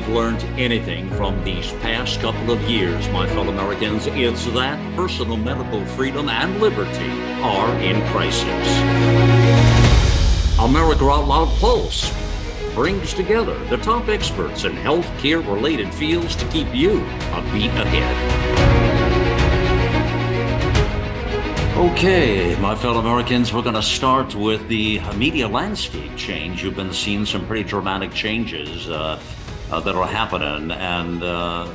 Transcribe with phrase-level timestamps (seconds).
[0.00, 5.36] we've learned anything from these past couple of years, my fellow Americans, it's that personal
[5.36, 7.10] medical freedom and liberty
[7.42, 8.78] are in crisis.
[10.58, 12.10] America Out Loud Pulse
[12.74, 17.00] brings together the top experts in healthcare related fields to keep you
[17.32, 18.60] a beat ahead.
[21.76, 26.62] Okay, my fellow Americans, we're going to start with the media landscape change.
[26.62, 29.20] You've been seeing some pretty dramatic changes uh,
[29.78, 31.68] that are happening, and uh,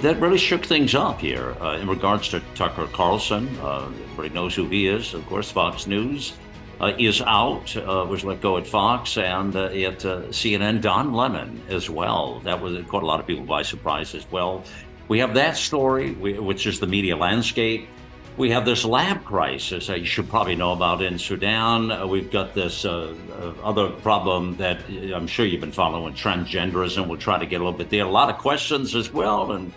[0.00, 3.48] that really shook things up here uh, in regards to Tucker Carlson.
[3.60, 5.48] Uh, everybody knows who he is, of course.
[5.48, 6.32] Fox News
[6.80, 7.76] uh, is out,
[8.08, 10.80] was let go at Fox, and at CNN.
[10.80, 12.40] Don Lemon as well.
[12.40, 14.64] That was caught a lot of people by surprise as well.
[15.06, 17.88] We have that story, which is the media landscape.
[18.38, 21.90] We have this lab crisis that you should probably know about in Sudan.
[21.90, 27.08] Uh, we've got this uh, uh, other problem that I'm sure you've been following transgenderism.
[27.08, 28.06] We'll try to get a little bit there.
[28.06, 29.52] A lot of questions as well.
[29.52, 29.70] And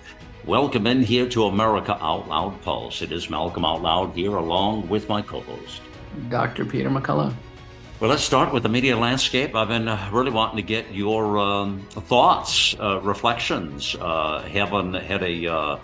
[0.45, 3.01] welcome in here to America Out Loud Pulse.
[3.01, 5.81] It is Malcolm Out Loud here along with my co host,
[6.29, 6.63] Dr.
[6.63, 7.33] Peter McCullough.
[7.99, 9.53] Well, let's start with the media landscape.
[9.53, 13.97] I've been uh, really wanting to get your um, thoughts, uh, reflections.
[13.99, 15.79] Uh, having had a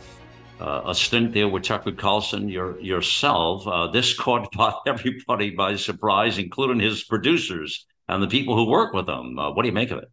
[0.62, 3.68] uh, a stint there with Tucker Carlson your, yourself.
[3.68, 8.94] Uh, this caught by everybody by surprise, including his producers and the people who work
[8.94, 9.40] with him.
[9.40, 10.12] Uh, what do you make of it?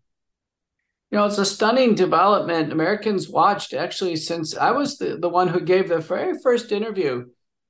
[1.11, 2.73] You know, it's a stunning development.
[2.73, 7.27] Americans watched actually since I was the, the one who gave the very first interview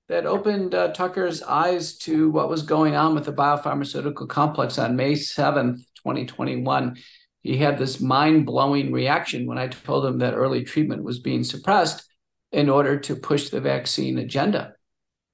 [0.08, 4.96] that opened uh, Tucker's eyes to what was going on with the biopharmaceutical complex on
[4.96, 6.96] May 7th, 2021.
[7.42, 11.44] He had this mind blowing reaction when I told him that early treatment was being
[11.44, 12.08] suppressed
[12.52, 14.74] in order to push the vaccine agenda.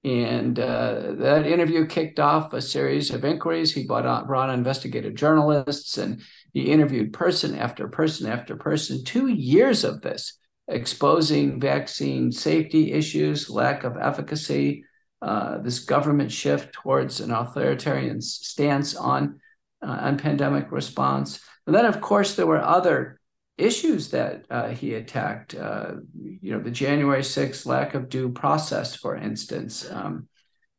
[0.05, 3.73] And uh, that interview kicked off a series of inquiries.
[3.73, 6.21] He brought on, brought on investigative journalists and
[6.53, 9.03] he interviewed person after person after person.
[9.03, 10.39] Two years of this,
[10.69, 14.85] exposing vaccine safety issues, lack of efficacy,
[15.23, 19.41] uh, this government shift towards an authoritarian stance on,
[19.83, 21.41] uh, on pandemic response.
[21.67, 23.21] And then, of course, there were other
[23.57, 25.55] issues that uh, he attacked.
[25.55, 25.93] Uh,
[26.41, 30.29] you know, the January 6th lack of due process, for instance, um,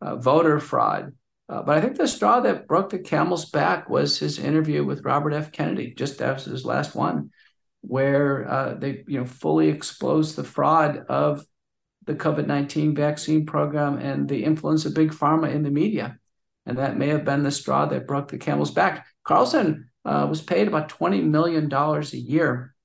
[0.01, 1.13] uh, voter fraud.
[1.47, 5.05] Uh, but I think the straw that broke the camel's back was his interview with
[5.05, 5.51] Robert F.
[5.51, 7.29] Kennedy, just after his last one,
[7.81, 11.45] where uh, they you know fully exposed the fraud of
[12.05, 16.17] the COVID 19 vaccine program and the influence of big pharma in the media.
[16.65, 19.05] And that may have been the straw that broke the camel's back.
[19.23, 22.75] Carlson uh, was paid about $20 million a year.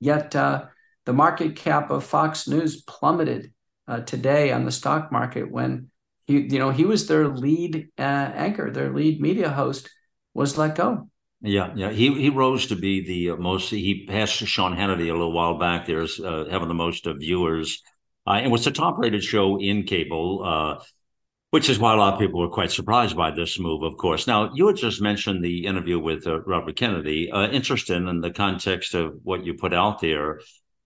[0.00, 0.66] Yet uh,
[1.04, 3.52] the market cap of Fox News plummeted
[3.88, 5.90] uh, today on the stock market when
[6.26, 9.90] he, you know, he was their lead uh, anchor, their lead media host
[10.32, 11.08] was let go.
[11.42, 11.90] Yeah, yeah.
[11.90, 13.68] He he rose to be the most.
[13.68, 15.86] He passed Sean Hannity a little while back.
[15.86, 17.82] There's uh, having the most of viewers,
[18.26, 20.80] uh, and was the top rated show in cable.
[21.54, 24.26] Which is why a lot of people were quite surprised by this move, of course.
[24.26, 27.30] Now, you had just mentioned the interview with uh, Robert Kennedy.
[27.30, 30.40] Uh, interesting in the context of what you put out there.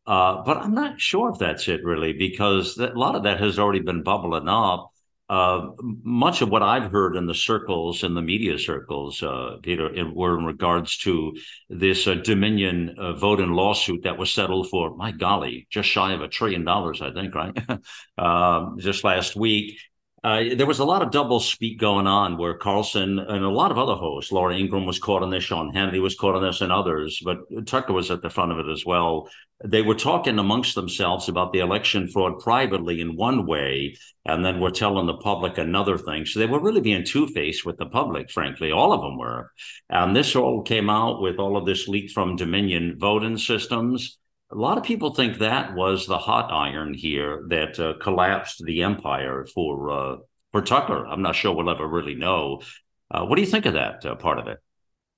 [0.06, 3.40] Uh, but I'm not sure if that's it really, because that, a lot of that
[3.40, 4.90] has already been bubbling up.
[5.30, 5.70] Uh,
[6.02, 10.14] much of what I've heard in the circles, in the media circles, uh, Peter, in,
[10.14, 11.34] were in regards to
[11.70, 16.20] this uh, Dominion vote and lawsuit that was settled for, my golly, just shy of
[16.20, 18.76] a trillion dollars, I think, right?
[18.78, 19.78] Just last week.
[20.24, 23.70] Uh, there was a lot of double speak going on where Carlson and a lot
[23.70, 26.60] of other hosts, Laura Ingraham was caught on this, Sean Hannity was caught on this,
[26.60, 29.28] and others, but Tucker was at the front of it as well.
[29.64, 34.60] They were talking amongst themselves about the election fraud privately in one way, and then
[34.60, 36.26] were telling the public another thing.
[36.26, 38.72] So they were really being two faced with the public, frankly.
[38.72, 39.52] All of them were.
[39.88, 44.18] And this all came out with all of this leak from Dominion voting systems
[44.50, 48.82] a lot of people think that was the hot iron here that uh, collapsed the
[48.82, 50.16] empire for uh,
[50.50, 51.06] for Tucker.
[51.06, 52.62] I'm not sure we'll ever really know.
[53.10, 54.58] Uh, what do you think of that uh, part of it?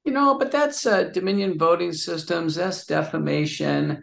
[0.04, 2.56] You know, but that's uh, Dominion voting systems.
[2.56, 4.02] That's defamation.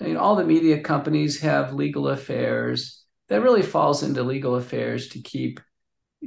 [0.00, 3.04] I mean, all the media companies have legal affairs.
[3.28, 5.60] That really falls into legal affairs to keep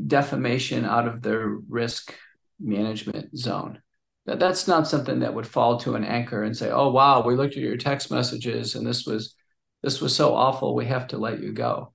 [0.08, 2.14] defamation out of their risk
[2.60, 3.82] management zone
[4.26, 7.36] that that's not something that would fall to an anchor and say, "Oh wow, we
[7.36, 9.36] looked at your text messages and this was
[9.84, 11.94] this was so awful, we have to let you go."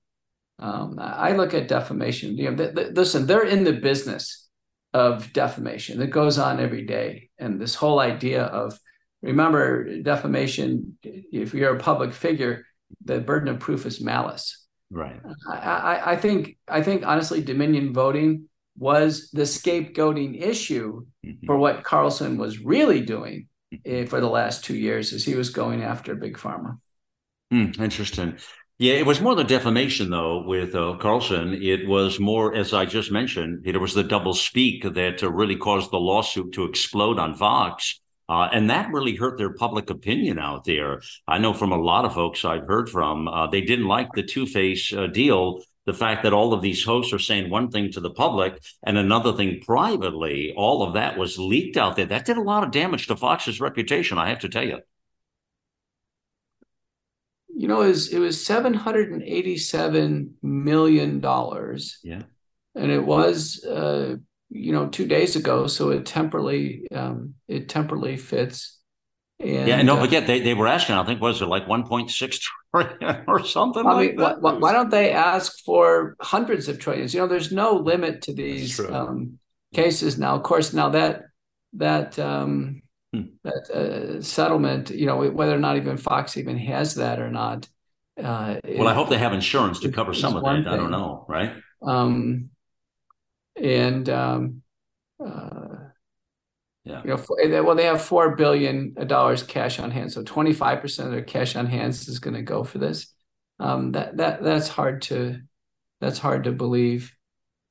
[0.59, 2.37] Um, I look at defamation.
[2.37, 4.47] You know, th- th- listen, they're in the business
[4.93, 8.77] of defamation that goes on every day, and this whole idea of
[9.21, 10.97] remember defamation.
[11.03, 12.65] If you're a public figure,
[13.03, 14.65] the burden of proof is malice.
[14.89, 15.19] Right.
[15.49, 21.45] I, I, I think I think honestly, Dominion voting was the scapegoating issue mm-hmm.
[21.45, 24.05] for what Carlson was really doing mm-hmm.
[24.07, 26.77] for the last two years as he was going after big pharma.
[27.51, 28.37] Hmm, interesting.
[28.79, 31.59] Yeah, it was more the defamation, though, with uh, Carlson.
[31.63, 35.55] It was more, as I just mentioned, it was the double speak that uh, really
[35.55, 37.99] caused the lawsuit to explode on Fox.
[38.29, 41.01] Uh, and that really hurt their public opinion out there.
[41.27, 44.23] I know from a lot of folks I've heard from, uh, they didn't like the
[44.23, 45.61] two face uh, deal.
[45.87, 48.97] The fact that all of these hosts are saying one thing to the public and
[48.97, 52.05] another thing privately, all of that was leaked out there.
[52.05, 54.79] That did a lot of damage to Fox's reputation, I have to tell you
[57.57, 61.97] you know, it was, it was seven hundred and eighty-seven million dollars.
[62.03, 62.21] Yeah,
[62.75, 64.17] and it was, uh,
[64.49, 68.76] you know, two days ago, so it temporarily, um, it temporarily fits.
[69.39, 70.95] And, yeah, and don't uh, forget they, they were asking.
[70.95, 72.39] I think was it like one point six
[72.73, 74.41] trillion or something I like mean, that.
[74.41, 77.13] Why, why, don't they ask for hundreds of trillions?
[77.13, 79.37] You know, there's no limit to these um,
[79.73, 80.35] cases now.
[80.35, 81.25] Of course, now that
[81.73, 82.81] that um,
[83.13, 83.21] Hmm.
[83.43, 87.67] that uh, settlement, you know, whether or not even Fox even has that or not.
[88.21, 90.63] Uh, well, it, I hope they have insurance to cover some of that.
[90.63, 90.67] Thing.
[90.67, 91.53] I don't know, right?
[91.81, 92.49] Um,
[93.55, 94.61] and um,
[95.25, 95.66] uh,
[96.87, 100.79] yeah, you know, well, they have four billion dollars cash on hand, so twenty five
[100.79, 103.13] percent of their cash on hands is going to go for this.
[103.59, 105.41] Um, that that that's hard to
[105.99, 107.13] that's hard to believe,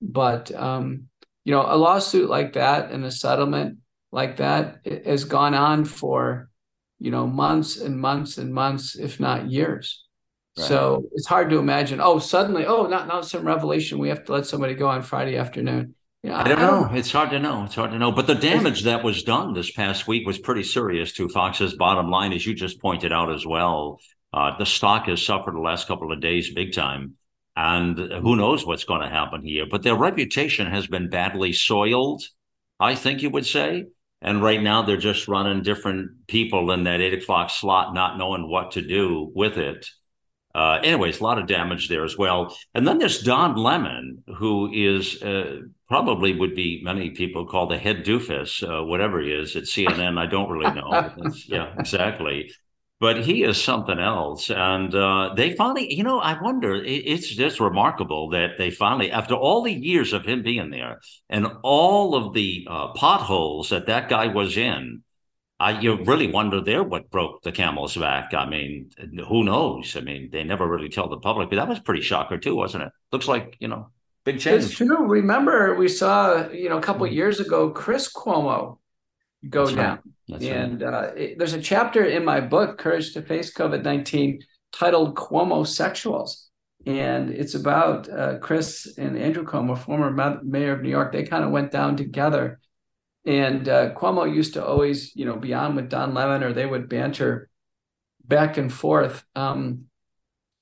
[0.03, 1.09] but um,
[1.45, 3.79] you know, a lawsuit like that and a settlement
[4.13, 6.51] like that has gone on for
[6.99, 10.05] you know months and months and months if not years.
[10.59, 10.67] Right.
[10.67, 12.01] so it's hard to imagine.
[12.03, 13.99] Oh suddenly oh not now some revelation.
[13.99, 15.96] We have to let somebody go on friday afternoon
[16.27, 16.91] yeah, I don't know.
[16.93, 17.63] It's hard to know.
[17.63, 18.11] It's hard to know.
[18.11, 22.11] But the damage that was done this past week was pretty serious to Fox's bottom
[22.11, 24.01] line, as you just pointed out as well.
[24.33, 27.15] Uh, the stock has suffered the last couple of days big time.
[27.55, 29.67] And who knows what's going to happen here.
[29.71, 32.25] But their reputation has been badly soiled,
[32.81, 33.85] I think you would say.
[34.21, 38.51] And right now they're just running different people in that eight o'clock slot, not knowing
[38.51, 39.87] what to do with it.
[40.57, 42.57] Uh, anyways, a lot of damage there as well.
[42.75, 47.79] And then there's Don Lemon, who is uh, probably would be many people call the
[47.79, 50.19] head doofus, uh, whatever he is at CNN.
[50.19, 51.13] I don't really know.
[51.47, 52.51] yeah, exactly
[52.99, 54.51] but he is something else.
[54.51, 59.35] And uh, they finally, you know, I wonder, it's just remarkable that they finally, after
[59.35, 64.09] all the years of him being there and all of the uh, potholes that that
[64.09, 65.03] guy was in,
[65.59, 68.35] I you really wonder there what broke the camel's back.
[68.35, 68.91] I mean,
[69.27, 69.97] who knows?
[69.97, 72.85] I mean, they never really tell the public, but that was pretty shocker too, wasn't
[72.85, 72.93] it?
[73.11, 73.89] Looks like you know,
[74.27, 74.65] big change.
[74.65, 75.07] It's true.
[75.07, 77.15] Remember, we saw you know a couple mm-hmm.
[77.15, 78.79] years ago, Chris Cuomo
[79.49, 79.99] go That's down.
[80.29, 80.43] Right.
[80.43, 80.95] And right.
[80.95, 84.43] uh, it, there's a chapter in my book, Courage to Face COVID 19,
[84.73, 86.43] titled Cuomo Sexuals.
[86.85, 90.11] And it's about uh, Chris and Andrew Cuomo, former
[90.45, 91.13] mayor of New York.
[91.13, 92.61] They kind of went down together.
[93.25, 96.67] And uh, Cuomo used to always, you know, be on with Don Lemon or they
[96.67, 97.49] would banter
[98.25, 99.25] back and forth.
[99.35, 99.87] Um,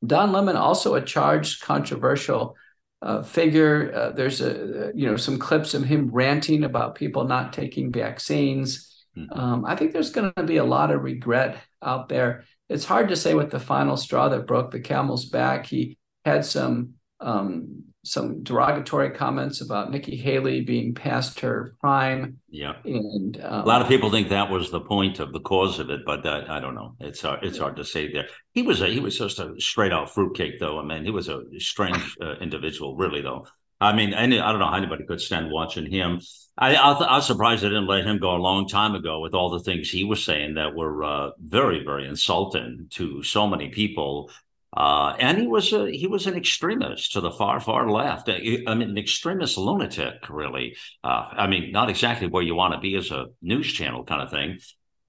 [0.05, 2.57] Don Lemon, also a charged, controversial
[3.05, 3.93] uh, figure.
[3.95, 9.05] Uh, there's a, you know, some clips of him ranting about people not taking vaccines.
[9.17, 9.39] Mm-hmm.
[9.39, 12.45] Um, I think there's going to be a lot of regret out there.
[12.71, 15.67] It's hard to say what the final straw that broke the camel's back.
[15.67, 22.39] He had some um, some derogatory comments about Nikki Haley being past her prime.
[22.51, 25.79] Yeah, and um, a lot of people think that was the point of the cause
[25.79, 26.95] of it, but that, I don't know.
[27.01, 28.29] It's hard, it's hard to say there.
[28.53, 30.79] He was a he was just a straight out fruitcake, though.
[30.79, 33.47] I mean, he was a strange uh, individual, really, though.
[33.81, 36.21] I mean, any I don't know how anybody could stand watching him.
[36.57, 39.35] I, I, I was surprised they didn't let him go a long time ago with
[39.35, 43.71] all the things he was saying that were uh, very, very insulting to so many
[43.71, 44.31] people.
[44.77, 48.29] Uh, and he was a, he was an extremist to the far, far left.
[48.29, 48.41] I
[48.75, 50.77] mean, an extremist lunatic, really.
[51.03, 54.23] Uh, I mean, not exactly where you want to be as a news channel kind
[54.23, 54.59] of thing.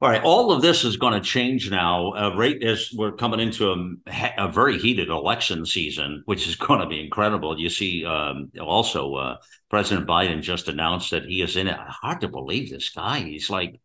[0.01, 2.12] All right, all of this is going to change now.
[2.12, 6.81] Uh, right as we're coming into a, a, very heated election season, which is going
[6.81, 7.57] to be incredible.
[7.57, 9.38] You see, um, also uh,
[9.69, 11.79] President Biden just announced that he is in it.
[11.79, 13.19] Hard to believe this guy.
[13.19, 13.79] He's like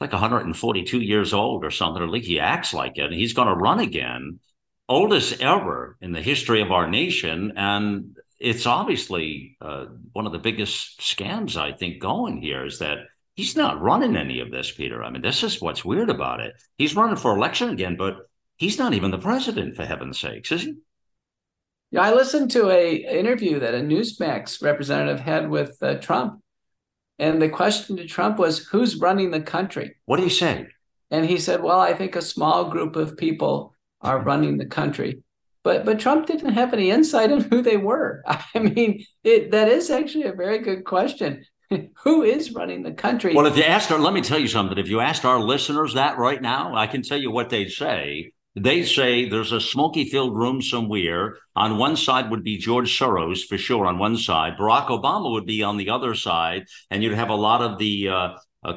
[0.00, 2.02] like 142 years old or something.
[2.02, 3.04] Or at least he acts like it.
[3.04, 4.40] And he's going to run again,
[4.90, 10.38] oldest ever in the history of our nation, and it's obviously uh, one of the
[10.38, 12.98] biggest scams I think going here is that
[13.36, 15.02] he's not running any of this, Peter.
[15.02, 16.54] I mean, this is what's weird about it.
[16.76, 18.16] He's running for election again, but
[18.56, 20.74] he's not even the president, for heaven's sakes, is he?
[21.92, 26.40] Yeah, I listened to a interview that a Newsmax representative had with uh, Trump,
[27.18, 30.66] and the question to Trump was, "Who's running the country?" What do you say?
[31.10, 35.22] And he said, "Well, I think a small group of people are running the country."
[35.62, 38.22] But but Trump didn't have any insight on who they were.
[38.54, 41.44] I mean, it, that is actually a very good question
[42.02, 43.34] who is running the country?
[43.34, 44.78] Well, if you asked our, let me tell you something.
[44.78, 48.32] If you asked our listeners that right now, I can tell you what they'd say.
[48.56, 51.36] They say there's a smoky filled room somewhere.
[51.54, 54.56] On one side would be George Soros, for sure, on one side.
[54.58, 56.64] Barack Obama would be on the other side.
[56.90, 58.28] And you'd have a lot of the uh,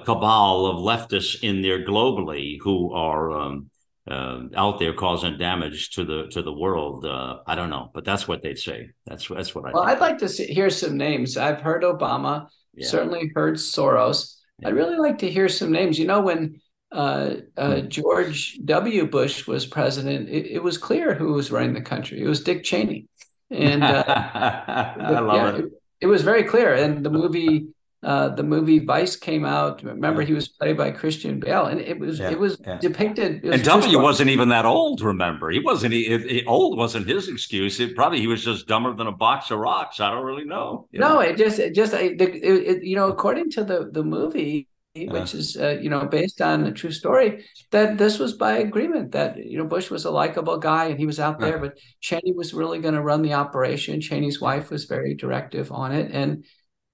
[0.06, 3.72] cabal of leftists in there globally who are um,
[4.10, 7.06] uh, out there causing damage to the to the world.
[7.06, 8.90] Uh, I don't know, but that's what they'd say.
[9.06, 9.72] That's that's what I.
[9.72, 9.96] Well, think.
[9.96, 11.38] I'd like to see, hear some names.
[11.38, 12.48] I've heard Obama.
[12.74, 12.88] Yeah.
[12.88, 14.36] Certainly heard Soros.
[14.60, 14.70] Yeah.
[14.70, 15.98] I'd really like to hear some names.
[15.98, 16.60] You know, when
[16.92, 17.88] uh, uh, hmm.
[17.88, 19.08] George W.
[19.08, 22.22] Bush was president, it, it, was clear who was running the country.
[22.22, 23.08] It was Dick Cheney,
[23.50, 25.66] and uh, I love yeah, it.
[25.66, 25.72] it.
[26.02, 26.08] it.
[26.08, 26.74] was very clear.
[26.74, 27.68] And the movie,
[28.04, 29.82] uh, the movie Vice came out.
[29.82, 32.78] Remember, he was played by Christian Bale, and it was yeah, it was yeah.
[32.78, 33.38] depicted.
[33.38, 35.02] It was and W wasn't even that old.
[35.02, 35.94] Remember, he wasn't.
[35.94, 37.80] He, he, old wasn't his excuse.
[37.80, 40.00] It probably he was just dumber than a box of rocks.
[40.00, 40.88] I don't really know.
[40.92, 41.20] no, know?
[41.20, 45.76] it just it just it, you know, according to the the movie which is uh,
[45.82, 49.66] you know based on a true story that this was by agreement that you know
[49.66, 52.94] bush was a likable guy and he was out there but cheney was really going
[52.94, 56.46] to run the operation cheney's wife was very directive on it and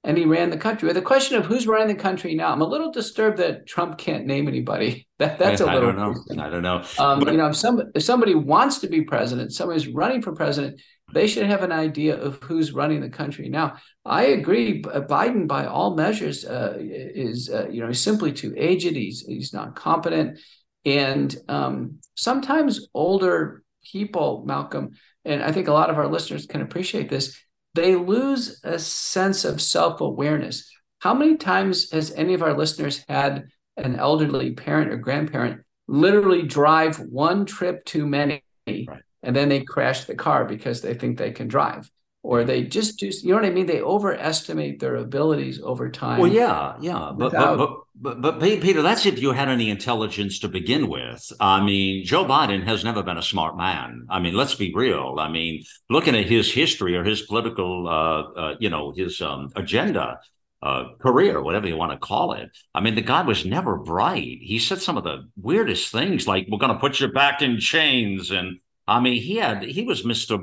[0.03, 2.61] and he ran the country with the question of who's running the country now i'm
[2.61, 6.43] a little disturbed that trump can't name anybody that, that's a little i don't know
[6.43, 9.51] i don't know um, but, you know if, some, if somebody wants to be president
[9.51, 10.79] somebody's running for president
[11.13, 13.77] they should have an idea of who's running the country now.
[14.05, 14.81] I agree.
[14.81, 18.95] Biden, by all measures, uh, is uh, you know simply too aged.
[18.95, 20.39] He's he's not competent,
[20.85, 24.91] and um, sometimes older people, Malcolm,
[25.25, 27.39] and I think a lot of our listeners can appreciate this.
[27.75, 30.69] They lose a sense of self awareness.
[30.99, 33.47] How many times has any of our listeners had
[33.77, 38.43] an elderly parent or grandparent literally drive one trip too many?
[38.67, 41.89] Right and then they crash the car because they think they can drive
[42.21, 46.19] or they just do you know what i mean they overestimate their abilities over time
[46.19, 47.57] well yeah yeah but, without...
[47.57, 51.63] but, but, but, but peter that's if you had any intelligence to begin with i
[51.63, 55.29] mean joe biden has never been a smart man i mean let's be real i
[55.29, 60.19] mean looking at his history or his political uh, uh, you know his um, agenda
[60.61, 62.49] uh, career, whatever you want to call it.
[62.75, 64.39] I mean, the guy was never bright.
[64.41, 67.59] He said some of the weirdest things, like "We're going to put you back in
[67.59, 70.37] chains," and I mean, he had he was Mister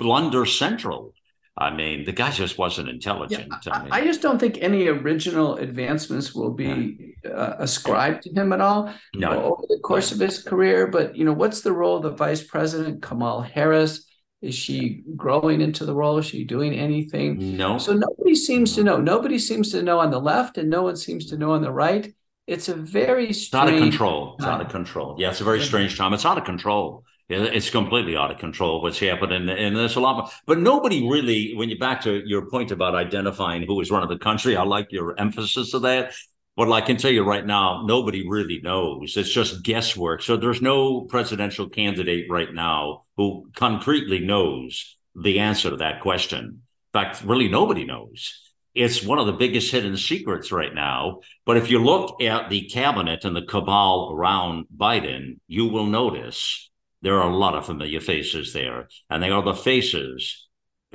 [0.00, 1.14] Blunder Central.
[1.56, 3.52] I mean, the guy just wasn't intelligent.
[3.66, 7.30] Yeah, I, mean, I, just don't think any original advancements will be yeah.
[7.30, 9.30] uh, ascribed to him at all no.
[9.30, 10.86] over the course of his career.
[10.86, 14.06] But you know, what's the role of the vice president, Kamal Harris?
[14.40, 16.16] Is she growing into the role?
[16.16, 17.58] Is she doing anything?
[17.58, 17.76] No.
[17.76, 18.98] So nobody seems to know.
[18.98, 21.72] Nobody seems to know on the left, and no one seems to know on the
[21.72, 22.10] right.
[22.46, 23.44] It's a very strange.
[23.44, 24.36] It's out of control.
[24.38, 25.16] It's out of control.
[25.18, 26.14] Yeah, it's a very strange time.
[26.14, 27.04] It's out of control.
[27.30, 30.28] It's completely out of control what's happening, and there's a lot more.
[30.46, 34.18] But nobody really, when you back to your point about identifying who is running the
[34.18, 36.12] country, I like your emphasis of that.
[36.56, 39.16] But I can tell you right now, nobody really knows.
[39.16, 40.22] It's just guesswork.
[40.22, 46.44] So there's no presidential candidate right now who concretely knows the answer to that question.
[46.44, 46.60] In
[46.92, 48.42] fact, really nobody knows.
[48.74, 51.20] It's one of the biggest hidden secrets right now.
[51.46, 56.69] But if you look at the cabinet and the cabal around Biden, you will notice
[57.02, 60.48] there are a lot of familiar faces there, and they are the faces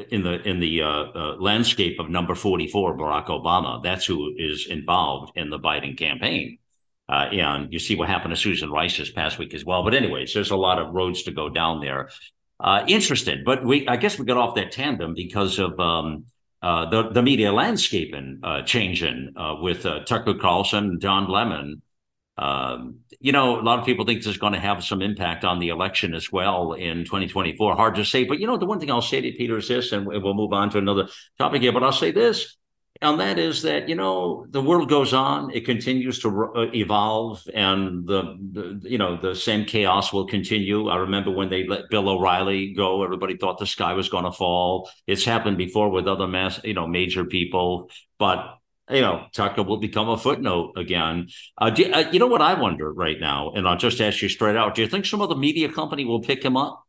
[0.09, 3.81] in the in the uh, uh, landscape of number 44 barack obama.
[3.81, 6.57] That's who is involved in the biden campaign.
[7.07, 9.83] Uh, and you see what happened to susan rice this past week as well.
[9.83, 12.09] But anyways there's a lot of roads to go down there.
[12.57, 16.24] Uh, interested but we i guess we got off that tandem because of um,
[16.62, 21.81] uh, the the media landscape and uh, changing with tucker carlson don lemon
[22.38, 25.46] um, you know, a lot of people think this is going to have some impact
[25.46, 27.75] on the election as well in 2024.
[27.75, 29.92] Hard to say, but you know, the one thing I'll say to Peter is this,
[29.94, 31.72] and we'll move on to another topic here.
[31.72, 32.58] But I'll say this,
[33.01, 37.42] and that is that you know the world goes on; it continues to uh, evolve,
[37.54, 40.89] and the, the you know the same chaos will continue.
[40.89, 44.32] I remember when they let Bill O'Reilly go; everybody thought the sky was going to
[44.34, 44.89] fall.
[45.08, 47.89] It's happened before with other mass, you know, major people,
[48.20, 51.27] but you know, Tucker will become a footnote again.
[51.58, 54.30] Uh, do, uh, you know what I wonder right now, and I'll just ask you
[54.30, 56.84] straight out: Do you think some other media company will pick him up?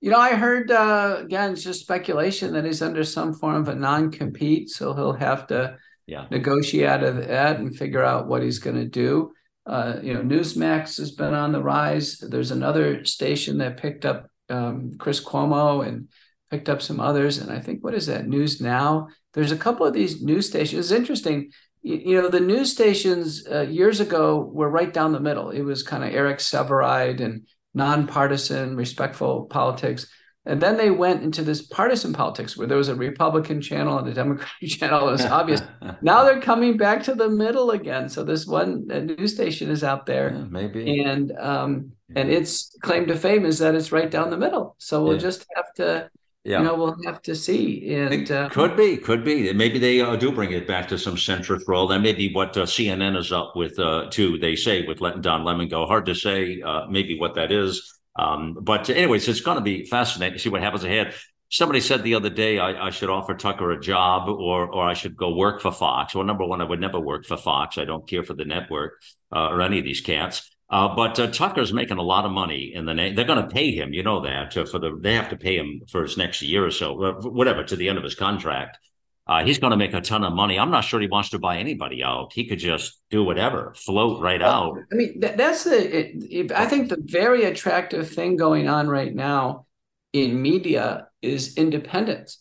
[0.00, 3.68] You know, I heard uh, again, it's just speculation that he's under some form of
[3.68, 6.26] a non-compete, so he'll have to yeah.
[6.30, 9.32] negotiate out of that and figure out what he's going to do.
[9.64, 12.18] Uh, you know, Newsmax has been on the rise.
[12.18, 16.08] There's another station that picked up um, Chris Cuomo and
[16.52, 19.86] picked up some others, and I think what is that News Now there's a couple
[19.86, 20.90] of these news stations.
[20.90, 21.50] It's interesting.
[21.82, 25.50] You, you know, the news stations uh, years ago were right down the middle.
[25.50, 30.06] It was kind of Eric Sevareid and nonpartisan, respectful politics.
[30.44, 34.08] And then they went into this partisan politics where there was a Republican channel and
[34.08, 35.08] a Democratic channel.
[35.08, 35.62] It was obvious.
[36.02, 38.08] now they're coming back to the middle again.
[38.08, 43.06] So this one news station is out there, yeah, maybe, and um, and its claim
[43.06, 44.74] to fame is that it's right down the middle.
[44.78, 45.20] So we'll yeah.
[45.20, 46.10] just have to.
[46.44, 46.58] Yeah.
[46.58, 47.94] You know, we'll have to see.
[47.94, 49.52] And uh, could be, could be.
[49.52, 51.86] Maybe they uh, do bring it back to some centrist role.
[51.86, 54.38] That may be what uh, CNN is up with, uh, too.
[54.38, 55.86] They say with letting Don Lemon go.
[55.86, 56.60] Hard to say.
[56.60, 58.00] Uh, maybe what that is.
[58.16, 61.14] Um, but anyways, it's going to be fascinating to see what happens ahead.
[61.48, 64.94] Somebody said the other day I, I, should offer Tucker a job or or I
[64.94, 66.14] should go work for Fox.
[66.14, 67.76] Well, number one, I would never work for Fox.
[67.76, 69.02] I don't care for the network
[69.34, 70.50] uh, or any of these cats.
[70.72, 73.14] Uh, but uh, Tucker's making a lot of money in the name.
[73.14, 74.98] They're going to pay him, you know that for the.
[74.98, 77.90] They have to pay him for his next year or so, uh, whatever, to the
[77.90, 78.78] end of his contract.
[79.26, 80.58] Uh, he's going to make a ton of money.
[80.58, 82.32] I'm not sure he wants to buy anybody out.
[82.32, 84.78] He could just do whatever, float right out.
[84.90, 86.38] I mean, that, that's the.
[86.38, 89.66] It, I think the very attractive thing going on right now
[90.14, 92.38] in media is independence.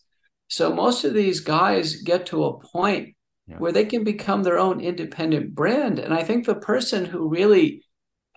[0.47, 3.13] So most of these guys get to a point
[3.47, 3.57] yeah.
[3.57, 7.83] where they can become their own independent brand, and I think the person who really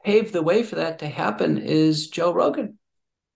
[0.05, 2.79] paved the way for that to happen is Joe Rogan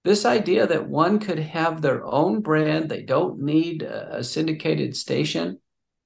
[0.09, 5.59] this idea that one could have their own brand, they don't need a, syndicated station.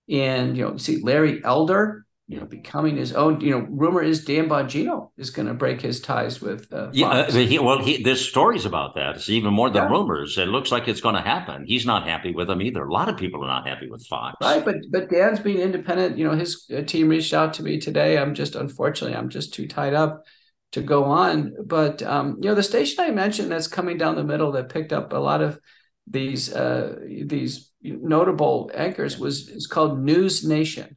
[0.08, 4.24] And, you know, see Larry Elder, you know, becoming his own, you know, rumor is
[4.24, 8.02] Dan Bongino is going to break his ties with uh, Yeah, uh, he, well, he,
[8.02, 9.16] there's stories about that.
[9.16, 9.90] It's even more than yeah.
[9.90, 10.36] rumors.
[10.36, 11.64] It looks like it's going to happen.
[11.66, 12.84] He's not happy with them either.
[12.84, 14.36] A lot of people are not happy with Fox.
[14.42, 16.18] Right, but but Dan's being independent.
[16.18, 18.18] You know, his uh, team reached out to me today.
[18.18, 20.24] I'm just unfortunately, I'm just too tied up
[20.72, 21.54] to go on.
[21.64, 24.92] But um, you know, the station I mentioned that's coming down the middle that picked
[24.92, 25.58] up a lot of
[26.06, 30.96] these uh, these notable anchors was is called News Nation.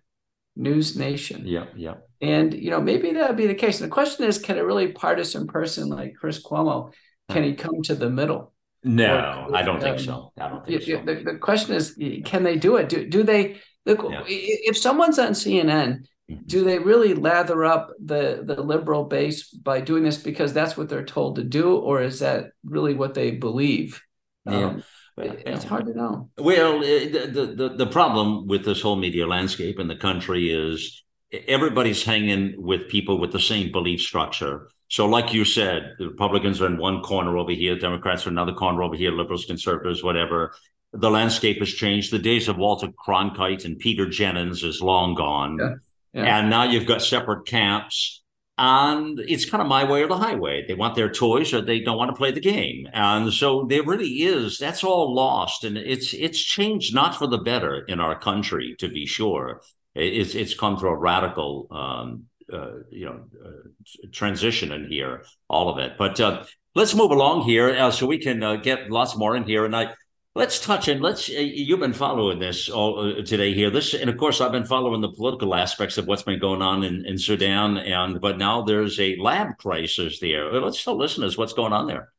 [0.55, 1.43] News Nation.
[1.45, 1.95] Yeah, yeah.
[2.21, 3.81] And you know, maybe that would be the case.
[3.81, 6.93] And the question is, can a really partisan person like Chris Cuomo
[7.29, 8.53] can he come to the middle?
[8.83, 10.31] No, or, I don't um, think so.
[10.39, 11.01] I don't think so.
[11.03, 12.87] The, the question is, can they do it?
[12.87, 14.23] Do do they look yeah.
[14.27, 16.05] if someone's on CNN.
[16.27, 20.89] Do they really lather up the the liberal base by doing this because that's what
[20.89, 24.01] they're told to do or is that really what they believe?
[24.45, 24.65] Yeah.
[24.65, 24.83] Um,
[25.17, 26.29] it's hard to know.
[26.37, 31.03] well the, the the problem with this whole media landscape in the country is
[31.47, 34.67] everybody's hanging with people with the same belief structure.
[34.89, 38.53] So like you said the republicans are in one corner over here democrats are another
[38.53, 40.55] corner over here liberals conservatives whatever.
[40.91, 42.11] The landscape has changed.
[42.11, 45.57] The days of walter cronkite and peter jennings is long gone.
[45.59, 45.75] Yeah
[46.15, 46.39] yeah.
[46.39, 48.23] And now you've got separate camps.
[48.57, 50.63] And it's kind of my way or the highway.
[50.65, 52.87] They want their toys or they don't want to play the game.
[52.93, 55.65] And so there really is, that's all lost.
[55.65, 59.61] And it's it's changed not for the better in our country, to be sure.
[59.93, 65.67] It's it's come through a radical um, uh, you know uh, transition in here, all
[65.67, 65.97] of it.
[65.97, 69.43] But uh, let's move along here uh, so we can uh, get lots more in
[69.43, 69.65] here.
[69.65, 69.93] And I
[70.37, 71.29] Let's touch and let's.
[71.29, 73.69] Uh, you've been following this all uh, today here.
[73.69, 76.83] This, and of course, I've been following the political aspects of what's been going on
[76.83, 77.77] in, in Sudan.
[77.77, 80.53] And but now there's a lab crisis there.
[80.53, 82.11] Uh, let's tell listeners what's going on there.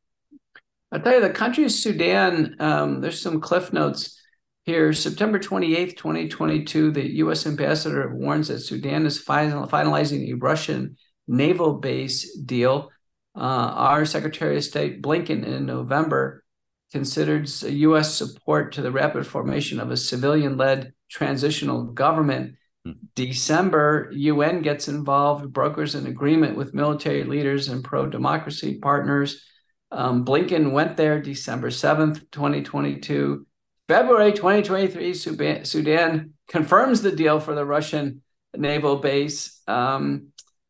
[0.91, 2.55] I'll tell you, the country of Sudan.
[2.59, 4.19] Um, there's some cliff notes
[4.65, 4.93] here.
[4.93, 7.45] September 28th, 2022, the U.S.
[7.45, 12.89] ambassador warns that Sudan is final, finalizing a Russian naval base deal.
[13.35, 16.43] Uh, our Secretary of State Blinken in November
[16.91, 18.13] considered U.S.
[18.13, 22.55] support to the rapid formation of a civilian led transitional government.
[22.85, 22.93] Hmm.
[23.15, 29.43] December, UN gets involved, brokers an agreement with military leaders and pro democracy partners.
[29.91, 33.45] Um, Blinken went there December 7th, 2022.
[33.87, 38.21] February 2023, Sudan, Sudan confirms the deal for the Russian
[38.55, 39.61] naval base.
[39.67, 40.29] Um,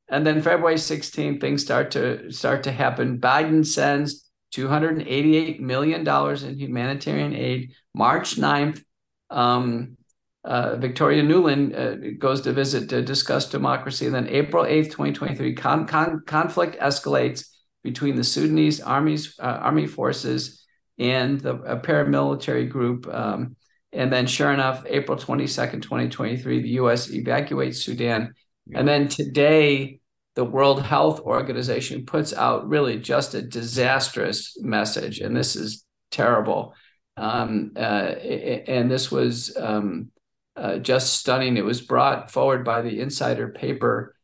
[0.10, 3.19] and then February 16th, things start to start to happen.
[3.19, 7.73] Biden sends $288 million in humanitarian aid.
[7.93, 8.83] March 9th,
[9.29, 9.97] um,
[10.43, 14.05] uh, Victoria Nuland uh, goes to visit to discuss democracy.
[14.05, 17.49] And then April 8th, 2023, con- con- conflict escalates
[17.83, 20.65] between the Sudanese armies, uh, army forces
[20.97, 23.07] and the paramilitary group.
[23.13, 23.55] Um,
[23.93, 27.10] and then, sure enough, April 22nd, 2023, the U.S.
[27.10, 28.33] evacuates Sudan.
[28.73, 29.99] And then today,
[30.38, 36.76] the World Health Organization puts out really just a disastrous message, and this is terrible.
[37.17, 40.12] Um, uh, and this was um,
[40.56, 41.58] uh, just stunning.
[41.58, 44.15] It was brought forward by the Insider paper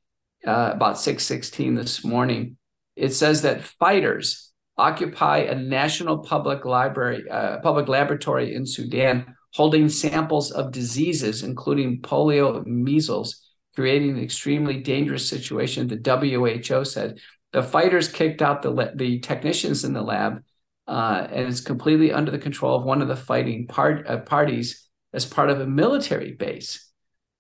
[0.46, 2.58] uh, about 6:16 this morning.
[2.96, 9.90] It says that fighters occupy a national public library, uh, public laboratory in Sudan, holding
[9.90, 13.43] samples of diseases, including polio, measles
[13.76, 15.88] creating an extremely dangerous situation.
[15.88, 17.20] The WHO said
[17.52, 20.44] the fighters kicked out the the technicians in the lab.
[20.88, 24.88] uh, and it's completely under the control of one of the fighting part, uh, parties
[25.14, 26.90] as part of a military base.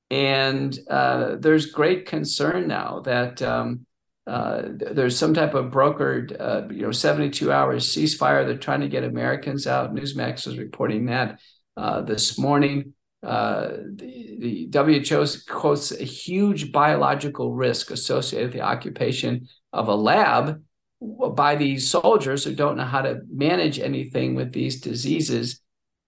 [0.09, 3.85] And uh, there's great concern now that um,
[4.27, 8.45] uh, there's some type of brokered, uh, you know, 72 hours ceasefire.
[8.45, 9.93] They're trying to get Americans out.
[9.93, 11.39] Newsmax was reporting that
[11.75, 12.93] uh, this morning.
[13.23, 20.61] The, the WHO quotes a huge biological risk associated with the occupation of a lab
[21.01, 25.61] by these soldiers who don't know how to manage anything with these diseases.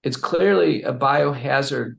[0.04, 1.98] It's clearly a biohazard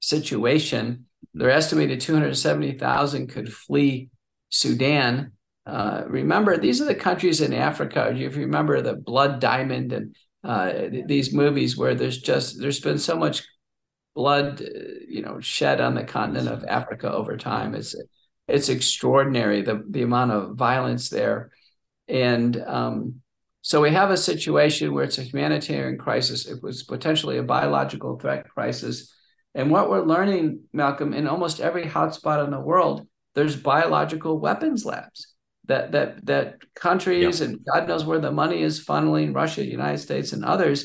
[0.00, 1.06] situation.
[1.34, 4.10] They're estimated 270,000 could flee
[4.50, 5.32] Sudan.
[5.66, 8.10] Uh, remember, these are the countries in Africa.
[8.10, 10.72] If you remember the Blood Diamond and uh,
[11.06, 13.44] these movies where there's just there's been so much
[14.18, 14.68] blood, uh,
[15.08, 17.76] you know, shed on the continent of Africa over time.
[17.76, 17.94] is
[18.48, 21.50] it's extraordinary the the amount of violence there.
[22.08, 23.20] And um,
[23.62, 26.48] so we have a situation where it's a humanitarian crisis.
[26.48, 29.14] It was potentially a biological threat crisis.
[29.54, 34.84] And what we're learning, Malcolm, in almost every hotspot in the world, there's biological weapons
[34.84, 35.20] labs
[35.70, 40.32] that that that countries and God knows where the money is funneling, Russia, United States,
[40.32, 40.78] and others.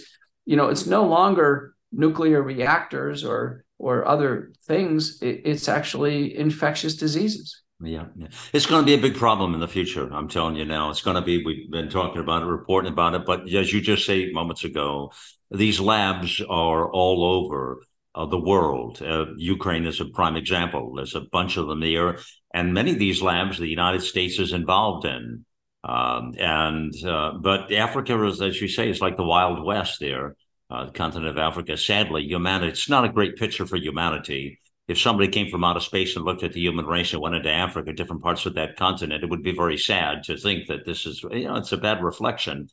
[0.46, 5.22] You know, it's no longer nuclear reactors or or other things.
[5.22, 7.62] It, it's actually infectious diseases.
[7.82, 10.08] Yeah, yeah, it's going to be a big problem in the future.
[10.14, 11.44] I'm telling you now, it's going to be.
[11.44, 15.12] We've been talking about it, reporting about it, but as you just say moments ago,
[15.52, 17.82] these labs are all over
[18.16, 19.02] uh, the world.
[19.02, 20.94] Uh, Ukraine is a prime example.
[20.96, 22.20] There's a bunch of them there,
[22.54, 25.46] and many of these labs the United States is involved in.
[25.84, 30.36] Um, and uh, but Africa is, as you say, is like the Wild West there,
[30.74, 31.78] uh, the continent of Africa.
[31.78, 32.72] Sadly, humanity.
[32.72, 36.44] It's not a great picture for humanity if somebody came from outer space and looked
[36.44, 39.44] at the human race and went into Africa, different parts of that continent, it would
[39.44, 42.68] be very sad to think that this is, you know, it's a bad reflection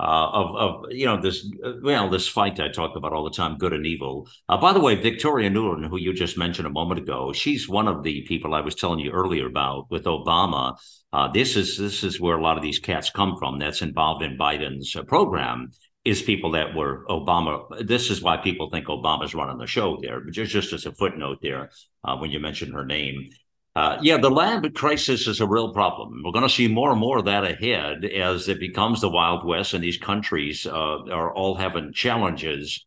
[0.00, 1.48] uh, of, of, you know, this,
[1.82, 4.28] well, this fight I talk about all the time, good and evil.
[4.48, 7.86] Uh, by the way, Victoria Nuland, who you just mentioned a moment ago, she's one
[7.86, 10.76] of the people I was telling you earlier about with Obama.
[11.12, 13.60] Uh, this is this is where a lot of these cats come from.
[13.60, 15.70] That's involved in Biden's uh, program
[16.04, 17.86] is people that were Obama.
[17.86, 20.20] This is why people think Obama's running the show there.
[20.20, 21.70] But just, just as a footnote there,
[22.04, 23.30] uh, when you mentioned her name.
[23.74, 26.20] Uh, yeah, the land crisis is a real problem.
[26.22, 29.46] We're going to see more and more of that ahead as it becomes the Wild
[29.46, 32.84] West, and these countries uh, are all having challenges.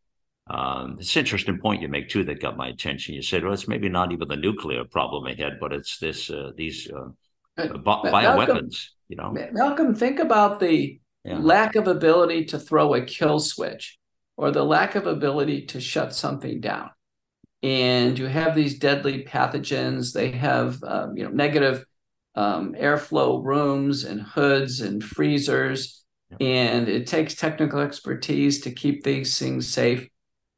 [0.48, 3.16] Um, it's an interesting point you make too that got my attention.
[3.16, 6.52] You said, "Well, it's maybe not even the nuclear problem ahead, but it's this uh,
[6.56, 7.08] these uh,
[7.58, 11.40] bioweapons." You know, Malcolm, think about the yeah.
[11.40, 13.98] lack of ability to throw a kill switch
[14.38, 16.92] or the lack of ability to shut something down.
[17.64, 20.14] And you have these deadly pathogens.
[20.14, 21.86] They have um, you know negative
[22.36, 26.04] um, airflow rooms and hoods and freezers.
[26.40, 30.10] And it takes technical expertise to keep these things safe.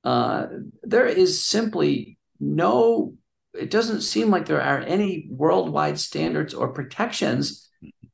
[0.03, 0.47] Uh,
[0.83, 3.13] there is simply no
[3.53, 7.66] it doesn't seem like there are any worldwide standards or protections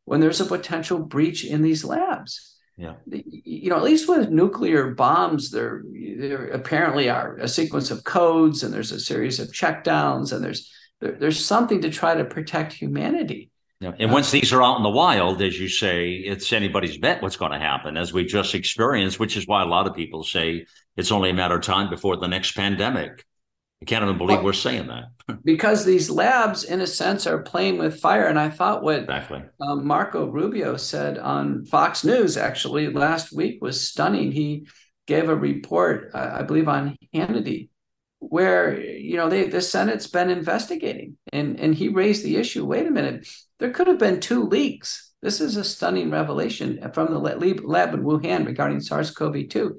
[0.06, 2.58] when there's a potential breach in these labs.
[2.78, 2.96] Yeah.
[3.06, 5.84] You know, at least with nuclear bombs, there
[6.18, 10.72] there apparently are a sequence of codes and there's a series of checkdowns and there's
[11.00, 13.52] there, there's something to try to protect humanity.
[13.80, 13.92] Yeah.
[14.00, 17.36] And once these are out in the wild, as you say, it's anybody's bet what's
[17.36, 20.66] going to happen, as we just experienced, which is why a lot of people say
[20.96, 23.26] it's only a matter of time before the next pandemic.
[23.84, 25.40] I can't even believe well, we're saying that.
[25.44, 28.28] because these labs, in a sense, are playing with fire.
[28.28, 29.42] And I thought what exactly.
[29.60, 34.32] um, Marco Rubio said on Fox News actually last week was stunning.
[34.32, 34.68] He
[35.06, 37.68] gave a report, uh, I believe, on Hannity,
[38.20, 42.66] where you know they, the Senate's been investigating, and and he raised the issue.
[42.66, 43.28] Wait a minute,
[43.60, 45.12] there could have been two leaks.
[45.22, 49.72] This is a stunning revelation from the lab in Wuhan regarding SARS-CoV-2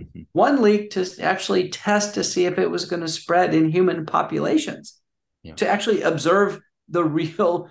[0.00, 0.22] Mm-hmm.
[0.32, 4.06] One leak to actually test to see if it was going to spread in human
[4.06, 5.00] populations,
[5.42, 5.54] yeah.
[5.54, 7.70] to actually observe the real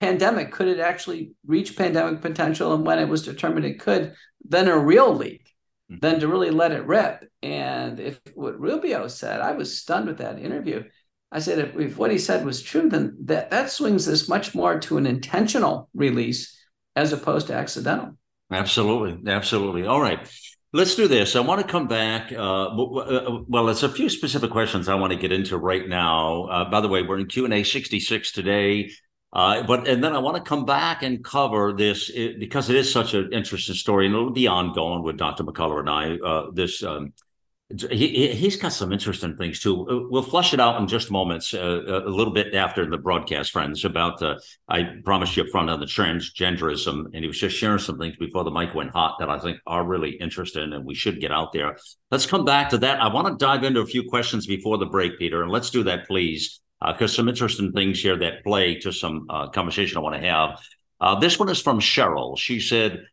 [0.00, 0.52] pandemic.
[0.52, 2.74] Could it actually reach pandemic potential?
[2.74, 5.48] And when it was determined it could, then a real leak,
[5.90, 5.98] mm-hmm.
[6.00, 7.28] then to really let it rip.
[7.42, 10.84] And if what Rubio said, I was stunned with that interview.
[11.30, 14.54] I said, if, if what he said was true, then that, that swings this much
[14.54, 16.58] more to an intentional release
[16.94, 18.18] as opposed to accidental.
[18.50, 19.30] Absolutely.
[19.30, 19.86] Absolutely.
[19.86, 20.28] All right.
[20.74, 21.36] Let's do this.
[21.36, 22.32] I want to come back.
[22.32, 26.44] Uh, uh, well, there's a few specific questions I want to get into right now.
[26.44, 28.90] Uh, by the way, we're in Q and A 66 today,
[29.34, 32.90] uh, but and then I want to come back and cover this because it is
[32.90, 35.44] such an interesting story, and it'll be ongoing with Dr.
[35.44, 36.16] McCullough and I.
[36.16, 37.12] Uh, this um,
[37.90, 39.88] he, has got some interesting things too.
[39.88, 43.50] Uh, we'll flush it out in just moments, uh, a little bit after the broadcast,
[43.50, 43.84] friends.
[43.84, 47.78] About uh, I promised you up front on the transgenderism, and he was just sharing
[47.78, 50.94] some things before the mic went hot that I think are really interesting, and we
[50.94, 51.76] should get out there.
[52.10, 53.00] Let's come back to that.
[53.00, 55.82] I want to dive into a few questions before the break, Peter, and let's do
[55.84, 60.00] that, please, because uh, some interesting things here that play to some uh, conversation I
[60.00, 60.60] want to have.
[61.00, 62.38] Uh, this one is from Cheryl.
[62.38, 63.06] She said.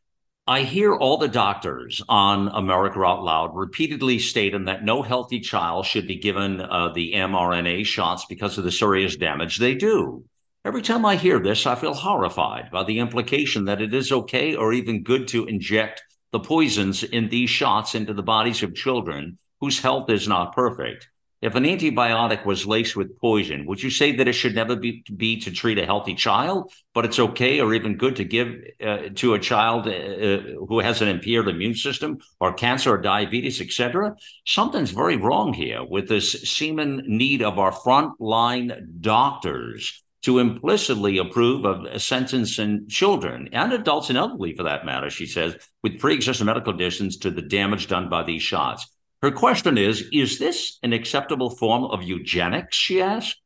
[0.49, 5.85] I hear all the doctors on America Out Loud repeatedly stating that no healthy child
[5.85, 10.23] should be given uh, the mRNA shots because of the serious damage they do.
[10.65, 14.55] Every time I hear this, I feel horrified by the implication that it is okay
[14.55, 19.37] or even good to inject the poisons in these shots into the bodies of children
[19.61, 21.09] whose health is not perfect.
[21.41, 25.05] If an antibiotic was laced with poison, would you say that it should never be,
[25.15, 29.09] be to treat a healthy child, but it's okay or even good to give uh,
[29.15, 33.61] to a child uh, uh, who has an impaired immune system or cancer or diabetes,
[33.61, 34.15] etc.?
[34.45, 41.63] Something's very wrong here with this seeming need of our frontline doctors to implicitly approve
[41.63, 46.73] of sentencing children and adults and elderly, for that matter, she says, with pre-existing medical
[46.73, 48.85] conditions to the damage done by these shots.
[49.21, 52.75] Her question is Is this an acceptable form of eugenics?
[52.75, 53.41] She asked.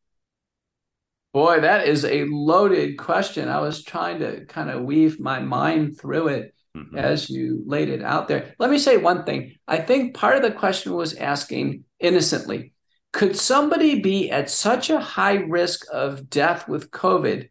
[1.33, 3.49] Boy, that is a loaded question.
[3.49, 6.95] I was trying to kind of weave my mind through it mm-hmm.
[6.95, 8.53] as you laid it out there.
[8.59, 9.55] Let me say one thing.
[9.67, 12.73] I think part of the question was asking innocently
[13.13, 17.49] could somebody be at such a high risk of death with COVID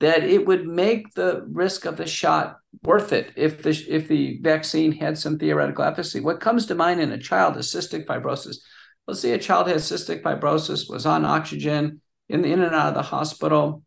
[0.00, 4.38] that it would make the risk of the shot worth it if the if the
[4.40, 6.20] vaccine had some theoretical efficacy.
[6.20, 8.58] What comes to mind in a child is cystic fibrosis.
[9.06, 12.88] Let's say a child has cystic fibrosis, was on oxygen, in the in and out
[12.88, 13.82] of the hospital,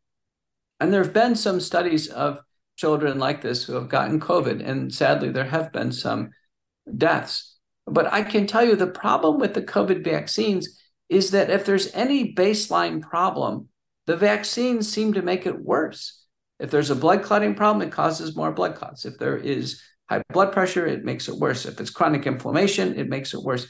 [0.79, 2.39] and there have been some studies of
[2.75, 6.31] children like this who have gotten COVID, and sadly there have been some
[6.97, 7.55] deaths.
[7.85, 11.93] But I can tell you the problem with the COVID vaccines is that if there's
[11.93, 13.67] any baseline problem,
[14.07, 16.20] the vaccines seem to make it worse.
[16.61, 19.03] If there's a blood clotting problem, it causes more blood clots.
[19.03, 21.65] If there is high blood pressure, it makes it worse.
[21.65, 23.67] If it's chronic inflammation, it makes it worse.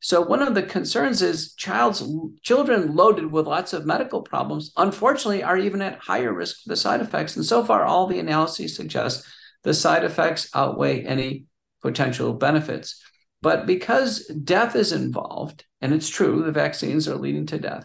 [0.00, 2.02] So one of the concerns is child's
[2.42, 6.76] children loaded with lots of medical problems, unfortunately, are even at higher risk for the
[6.76, 7.36] side effects.
[7.36, 9.26] And so far, all the analyses suggest
[9.62, 11.44] the side effects outweigh any
[11.82, 13.02] potential benefits.
[13.42, 17.84] But because death is involved, and it's true, the vaccines are leading to death,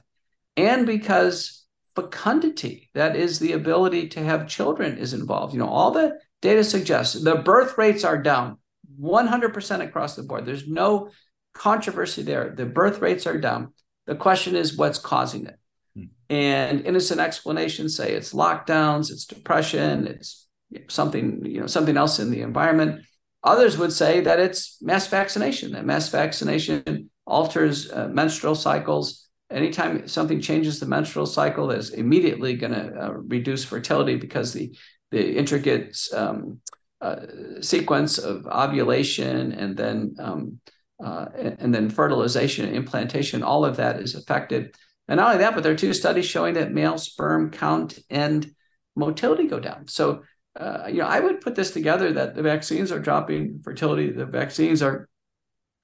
[0.56, 1.64] and because
[1.95, 5.53] fecundity, that is the ability to have children, is involved.
[5.53, 8.58] You know, all the data suggests the birth rates are down
[9.01, 10.45] 100% across the board.
[10.45, 11.10] There's no
[11.53, 12.53] controversy there.
[12.55, 13.73] The birth rates are down.
[14.05, 15.60] The question is what's causing it?
[15.95, 16.03] Hmm.
[16.29, 20.47] And innocent explanations say it's lockdowns, it's depression, it's
[20.89, 23.05] something, you know, something else in the environment.
[23.43, 30.08] Others would say that it's mass vaccination, that mass vaccination alters uh, menstrual cycles anytime
[30.08, 34.75] something changes the menstrual cycle is immediately going to uh, reduce fertility because the
[35.12, 36.60] the intricate um,
[36.99, 37.17] uh,
[37.62, 40.60] sequence of ovulation and then um,
[41.03, 41.25] uh,
[41.60, 44.75] and then fertilization implantation all of that is affected.
[45.08, 48.49] And not only that but there are two studies showing that male sperm count and
[48.95, 49.88] motility go down.
[49.88, 50.23] So
[50.60, 54.25] uh, you know i would put this together that the vaccines are dropping fertility the
[54.25, 55.10] vaccines are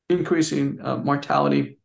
[0.09, 1.77] increasing uh, mortality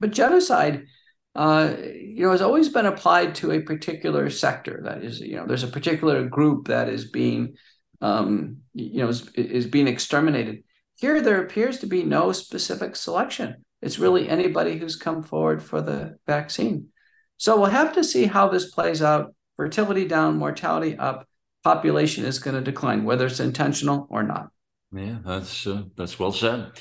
[0.00, 0.86] but genocide,
[1.34, 4.80] uh, you know, has always been applied to a particular sector.
[4.84, 7.56] That is, you know, there's a particular group that is being,
[8.00, 10.64] um, you know, is, is being exterminated.
[10.98, 13.64] Here, there appears to be no specific selection.
[13.82, 16.88] It's really anybody who's come forward for the vaccine.
[17.36, 19.34] So we'll have to see how this plays out.
[19.56, 21.26] Fertility down, mortality up,
[21.64, 24.48] population is going to decline, whether it's intentional or not.
[24.92, 26.72] Yeah, that's uh, that's well said.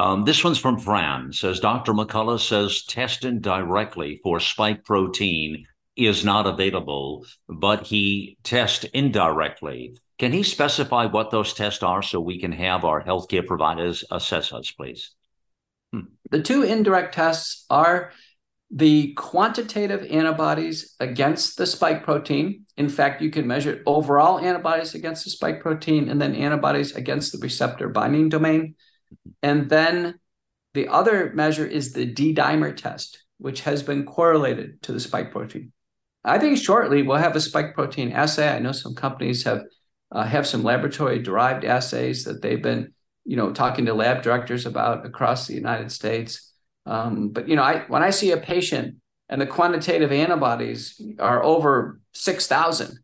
[0.00, 1.30] Um, this one's from Fran.
[1.30, 1.92] Says Dr.
[1.92, 9.98] McCullough says testing directly for spike protein is not available, but he tests indirectly.
[10.18, 14.54] Can he specify what those tests are so we can have our healthcare providers assess
[14.54, 15.14] us, please?
[15.92, 16.06] Hmm.
[16.30, 18.12] The two indirect tests are
[18.70, 22.64] the quantitative antibodies against the spike protein.
[22.78, 27.32] In fact, you can measure overall antibodies against the spike protein and then antibodies against
[27.32, 28.76] the receptor binding domain.
[29.42, 30.18] And then
[30.74, 35.32] the other measure is the D dimer test, which has been correlated to the spike
[35.32, 35.72] protein.
[36.24, 38.48] I think shortly we'll have a spike protein assay.
[38.48, 39.62] I know some companies have
[40.12, 42.92] uh, have some laboratory derived assays that they've been,
[43.24, 46.52] you know, talking to lab directors about across the United States.
[46.86, 48.96] Um, but you know, I when I see a patient
[49.28, 52.98] and the quantitative antibodies are over six thousand,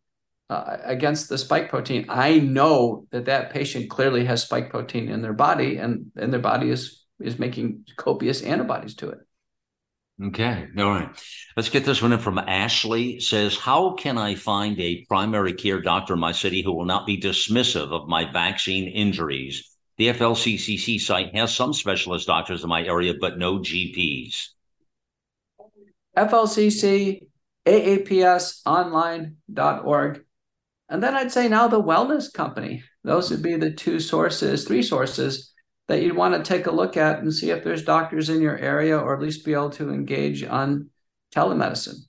[0.48, 5.22] uh, against the spike protein, I know that that patient clearly has spike protein in
[5.22, 9.18] their body, and and their body is is making copious antibodies to it.
[10.22, 10.66] Okay.
[10.78, 11.10] All right.
[11.56, 15.82] Let's get this one in from Ashley says, How can I find a primary care
[15.82, 19.76] doctor in my city who will not be dismissive of my vaccine injuries?
[19.98, 24.48] The FLCCC site has some specialist doctors in my area, but no GPs.
[26.16, 27.26] FLCC,
[27.66, 30.25] AAPSonline.org.
[30.88, 32.82] And then I'd say now the wellness company.
[33.02, 35.52] Those would be the two sources, three sources
[35.88, 38.56] that you'd want to take a look at and see if there's doctors in your
[38.58, 40.90] area or at least be able to engage on
[41.34, 42.00] telemedicine.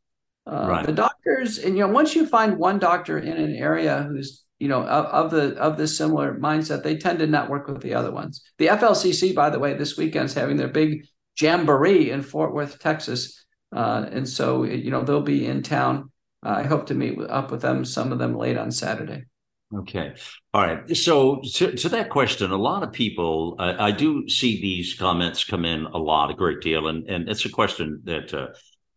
[0.46, 0.86] Uh, right.
[0.86, 4.70] The doctors, and you know, once you find one doctor in an area who's you
[4.70, 8.12] know of, of the of this similar mindset, they tend to network with the other
[8.12, 8.42] ones.
[8.58, 11.06] The FLCC, by the way, this weekend's having their big
[11.40, 16.12] jamboree in Fort Worth, Texas, uh, and so you know they'll be in town.
[16.46, 19.26] Uh, I hope to meet up with them, some of them late on Saturday.
[19.76, 20.14] Okay.
[20.54, 20.96] All right.
[20.96, 25.66] So to, to that question, a lot of people, I do see these comments come
[25.66, 28.48] in a lot, a great deal, and and it's a question that uh,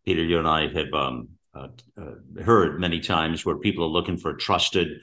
[0.05, 4.17] Peter, you and I have um, uh, uh heard many times, where people are looking
[4.17, 5.01] for trusted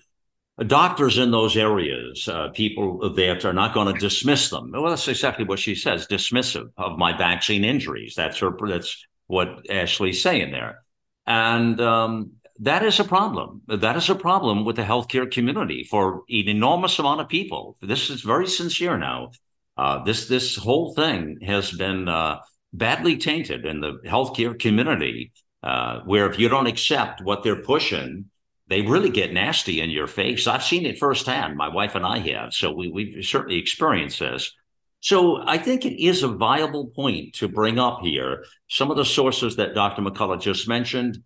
[0.67, 4.71] doctors in those areas, uh, people that are not going to dismiss them.
[4.73, 8.15] Well, that's exactly what she says, dismissive of my vaccine injuries.
[8.17, 8.57] That's her.
[8.67, 10.83] That's what Ashley's saying there,
[11.29, 13.61] and um, that is a problem.
[13.69, 17.77] That is a problem with the healthcare community for an enormous amount of people.
[17.83, 19.33] This is very sincere now.
[19.77, 22.39] Uh, this this whole thing has been uh,
[22.73, 28.25] badly tainted in the healthcare community, uh, where if you don't accept what they're pushing,
[28.67, 30.47] they really get nasty in your face.
[30.47, 31.57] I've seen it firsthand.
[31.57, 34.53] My wife and I have, so we we've certainly experienced this.
[35.01, 39.05] So I think it is a viable point to bring up here some of the
[39.05, 40.03] sources that Dr.
[40.03, 41.23] McCullough just mentioned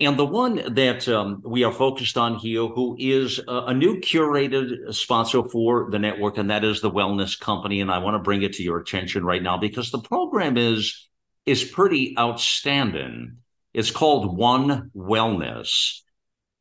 [0.00, 4.00] and the one that um, we are focused on here, who is a, a, new
[4.00, 7.82] curated sponsor for the network, and that is the Wellness Company.
[7.82, 11.06] And I want to bring it to your attention right now because the program is
[11.44, 13.36] is pretty outstanding.
[13.74, 16.00] It's called One Wellness.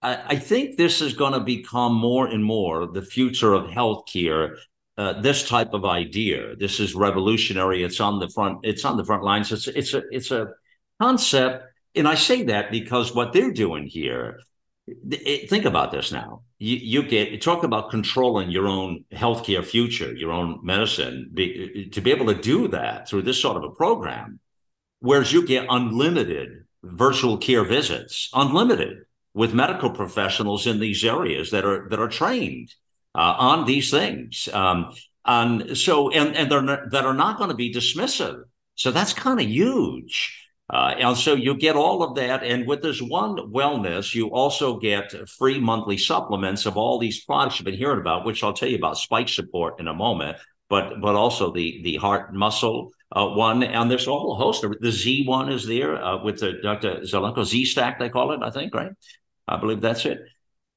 [0.01, 4.57] I, I think this is going to become more and more the future of healthcare.
[4.99, 6.55] Uh, this type of idea.
[6.57, 7.83] This is revolutionary.
[7.87, 8.59] It's on the front.
[8.63, 9.51] It's on the front lines.
[9.55, 10.41] It's it's a it's a
[10.99, 11.63] concept
[11.95, 14.39] and I say that because what they're doing here,
[14.87, 16.43] it, think about this now.
[16.57, 21.29] You, you get you talk about controlling your own healthcare future, your own medicine.
[21.33, 24.39] Be, to be able to do that through this sort of a program,
[24.99, 28.99] whereas you get unlimited virtual care visits, unlimited
[29.33, 32.73] with medical professionals in these areas that are that are trained
[33.15, 34.49] uh, on these things.
[34.53, 34.93] Um,
[35.25, 38.43] and so and and they're not, that are not going to be dismissive.
[38.75, 40.35] So that's kind of huge.
[40.71, 42.43] Uh, and so you get all of that.
[42.43, 47.59] And with this one wellness, you also get free monthly supplements of all these products
[47.59, 50.37] you've been hearing about, which I'll tell you about spike support in a moment,
[50.69, 53.63] but but also the the heart muscle uh, one.
[53.63, 57.01] And there's a whole host of the Z one is there uh, with the Dr.
[57.01, 58.91] Zelenko Z stack, they call it, I think, right?
[59.47, 60.19] I believe that's it.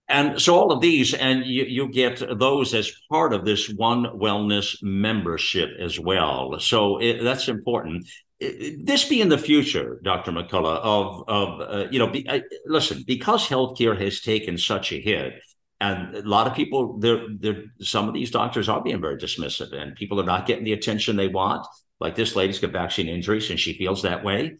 [0.08, 4.04] And so all of these, and you, you get those as part of this one
[4.04, 6.58] wellness membership as well.
[6.58, 8.06] So it, that's important
[8.84, 10.32] this be in the future, Dr.
[10.32, 15.00] McCullough, of of uh, you know, be, uh, listen, because healthcare has taken such a
[15.00, 15.34] hit,
[15.80, 19.72] and a lot of people, they're, they're, some of these doctors are being very dismissive,
[19.72, 21.66] and people are not getting the attention they want.
[22.00, 24.56] Like this lady's got vaccine injuries, and she feels that way.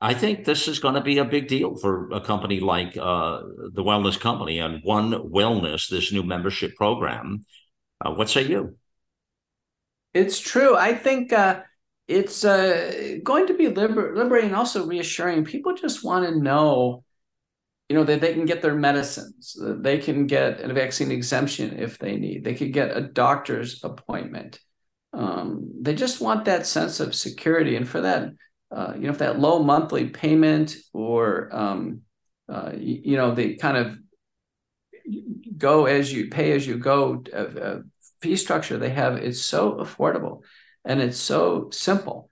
[0.00, 3.40] I think this is going to be a big deal for a company like uh,
[3.72, 7.44] the Wellness Company and One Wellness, this new membership program.
[8.02, 8.76] Uh, what say you?
[10.14, 10.74] It's true.
[10.74, 11.60] I think uh,
[12.08, 15.44] it's uh, going to be liber- liberating, also reassuring.
[15.44, 17.04] People just want to know,
[17.90, 21.98] you know, that they can get their medicines, they can get a vaccine exemption if
[21.98, 24.58] they need, they could get a doctor's appointment.
[25.12, 28.30] Um, they just want that sense of security, and for that,
[28.70, 32.02] uh, you know, if that low monthly payment or um,
[32.48, 33.98] uh, you, you, know, the kind of
[35.56, 37.80] go as you pay as you go uh, uh
[38.22, 40.42] fee structure they have is so affordable
[40.84, 42.28] and it's so simple.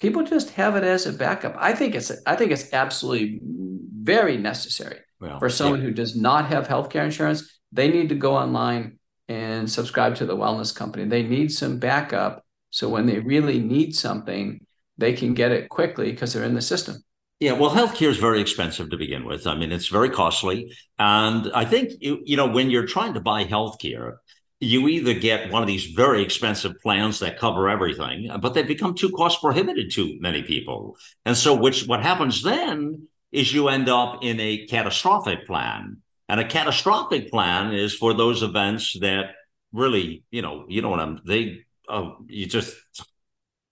[0.00, 1.56] People just have it as a backup.
[1.58, 5.86] I think it's I think it's absolutely very necessary well, for someone yeah.
[5.86, 7.60] who does not have healthcare insurance.
[7.72, 8.98] They need to go online
[9.28, 11.04] and subscribe to the wellness company.
[11.04, 14.64] They need some backup so when they really need something,
[15.00, 16.96] they can get it quickly because they're in the system.
[17.40, 19.46] Yeah, well, healthcare is very expensive to begin with.
[19.46, 23.20] I mean, it's very costly, and I think you, you know when you're trying to
[23.20, 24.16] buy healthcare,
[24.60, 28.94] you either get one of these very expensive plans that cover everything, but they become
[28.94, 30.96] too cost prohibitive to many people.
[31.24, 35.98] And so, which what happens then is you end up in a catastrophic plan.
[36.28, 39.32] And a catastrophic plan is for those events that
[39.72, 42.76] really, you know, you know what I'm, they, oh, you just,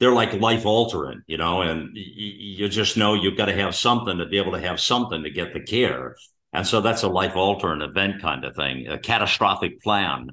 [0.00, 4.18] they're like life altering, you know, and you just know you've got to have something
[4.18, 6.16] to be able to have something to get the care.
[6.52, 10.30] And so that's a life altering event kind of thing, a catastrophic plan.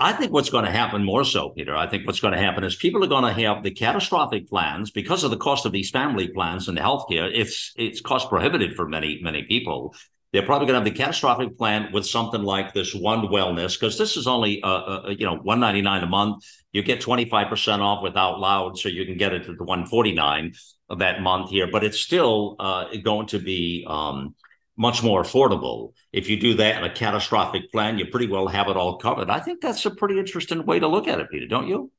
[0.00, 2.64] I think what's going to happen more so, Peter, I think what's going to happen
[2.64, 5.90] is people are going to have the catastrophic plans because of the cost of these
[5.90, 7.30] family plans and the healthcare.
[7.32, 9.94] It's it's cost prohibitive for many, many people.
[10.34, 13.96] They're probably going to have the catastrophic plan with something like this one wellness, because
[13.96, 16.44] this is only uh, uh, you know 199 a month.
[16.72, 20.52] You get 25% off without loud, so you can get it to the 149
[20.88, 24.34] of that month here, but it's still uh, going to be um,
[24.76, 25.92] much more affordable.
[26.12, 29.30] If you do that in a catastrophic plan, you pretty well have it all covered.
[29.30, 31.92] I think that's a pretty interesting way to look at it, Peter, don't you?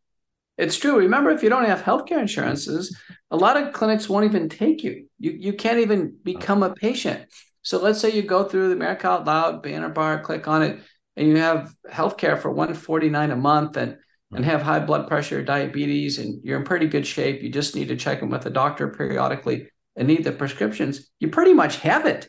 [0.57, 0.97] It's true.
[0.97, 2.97] Remember, if you don't have healthcare insurances,
[3.31, 5.07] a lot of clinics won't even take you.
[5.19, 7.27] You you can't even become a patient.
[7.65, 10.79] So let's say you go through the America Out Loud banner bar, click on it,
[11.17, 13.97] and you have healthcare for 149 a month and
[14.33, 17.41] and have high blood pressure, diabetes, and you're in pretty good shape.
[17.41, 21.09] You just need to check in with a doctor periodically and need the prescriptions.
[21.19, 22.27] You pretty much have it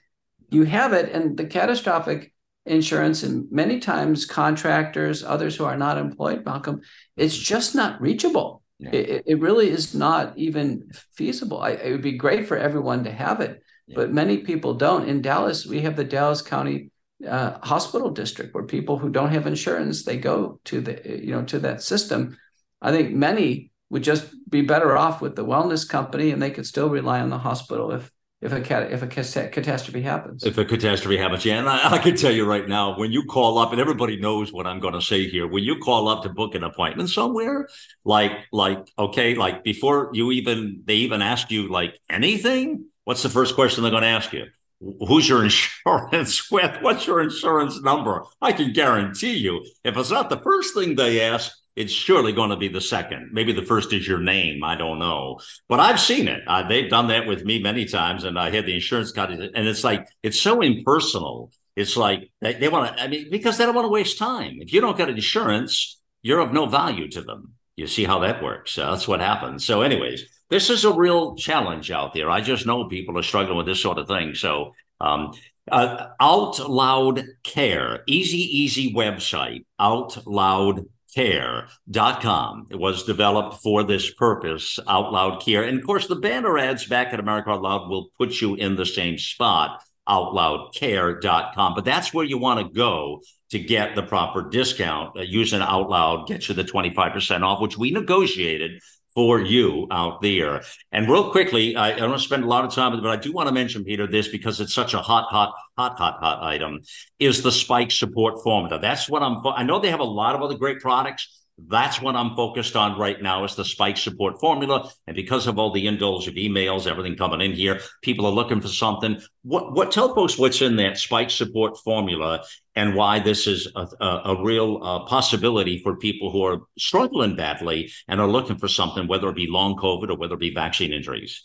[0.50, 2.32] you have it and the catastrophic
[2.64, 6.80] insurance and many times contractors others who are not employed malcolm
[7.16, 8.90] it's just not reachable yeah.
[8.92, 13.12] it, it really is not even feasible I, it would be great for everyone to
[13.12, 13.94] have it yeah.
[13.96, 16.90] but many people don't in dallas we have the dallas county
[17.26, 21.42] uh, hospital district where people who don't have insurance they go to the you know
[21.42, 22.36] to that system
[22.82, 26.66] i think many would just be better off with the wellness company and they could
[26.66, 28.10] still rely on the hospital if
[28.42, 30.44] if a cat if a catastrophe happens.
[30.44, 33.24] If a catastrophe happens, yeah, and I, I, can tell you right now, when you
[33.24, 36.22] call up, and everybody knows what I'm going to say here, when you call up
[36.22, 37.66] to book an appointment somewhere,
[38.04, 43.30] like like okay, like before you even they even ask you like anything, what's the
[43.30, 44.46] first question they're going to ask you?
[44.80, 46.82] Who's your insurance with?
[46.82, 48.24] What's your insurance number?
[48.42, 52.50] I can guarantee you, if it's not the first thing they ask, it's surely going
[52.50, 53.30] to be the second.
[53.32, 54.64] Maybe the first is your name.
[54.64, 55.38] I don't know,
[55.68, 56.42] but I've seen it.
[56.46, 59.68] Uh, they've done that with me many times, and I had the insurance company, and
[59.68, 61.52] it's like it's so impersonal.
[61.76, 63.02] It's like they, they want to.
[63.02, 64.56] I mean, because they don't want to waste time.
[64.60, 67.52] If you don't get insurance, you're of no value to them.
[67.76, 68.78] You see how that works.
[68.78, 69.66] Uh, that's what happens.
[69.66, 72.30] So, anyways, this is a real challenge out there.
[72.30, 74.34] I just know people are struggling with this sort of thing.
[74.34, 75.32] So, um,
[75.70, 79.64] uh, Out Loud Care, easy, easy website.
[79.78, 80.86] Out Loud
[81.16, 82.66] care.com.
[82.70, 85.64] It was developed for this purpose, Out Loud Care.
[85.64, 88.76] And of course, the banner ads back at America Out Loud will put you in
[88.76, 91.74] the same spot, outloudcare.com.
[91.74, 95.18] But that's where you want to go to get the proper discount.
[95.18, 98.82] Uh, using Out Loud gets you the 25% off, which we negotiated
[99.16, 100.62] for you out there.
[100.92, 103.16] And real quickly, I, I don't want to spend a lot of time, but I
[103.16, 106.42] do want to mention, Peter, this because it's such a hot, hot, hot, hot, hot
[106.44, 106.80] item
[107.18, 108.78] is the spike support formula.
[108.78, 111.42] That's what I'm, I know they have a lot of other great products.
[111.58, 114.90] That's what I'm focused on right now is the spike support formula.
[115.06, 118.60] And because of all the indulge of emails, everything coming in here, people are looking
[118.60, 119.18] for something.
[119.42, 122.44] What, what tell folks what's in that spike support formula
[122.76, 127.34] and why this is a, a, a real uh, possibility for people who are struggling
[127.34, 130.54] badly and are looking for something, whether it be long COVID or whether it be
[130.54, 131.42] vaccine injuries.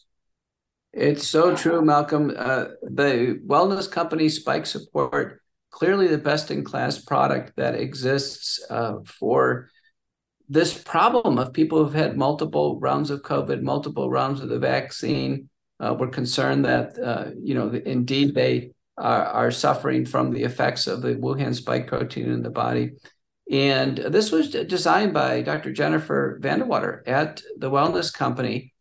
[0.94, 2.34] It's so true, Malcolm.
[2.38, 8.96] Uh, the wellness company Spike Support, clearly the best in class product that exists uh,
[9.06, 9.70] for
[10.50, 15.48] this problem of people who've had multiple rounds of COVID, multiple rounds of the vaccine.
[15.80, 20.88] Uh, we're concerned that, uh, you know, indeed they are, are, suffering from the effects
[20.88, 22.92] of the Wuhan spike protein in the body.
[23.50, 25.72] And this was designed by Dr.
[25.74, 28.74] Jennifer Vandewater at the Wellness Company.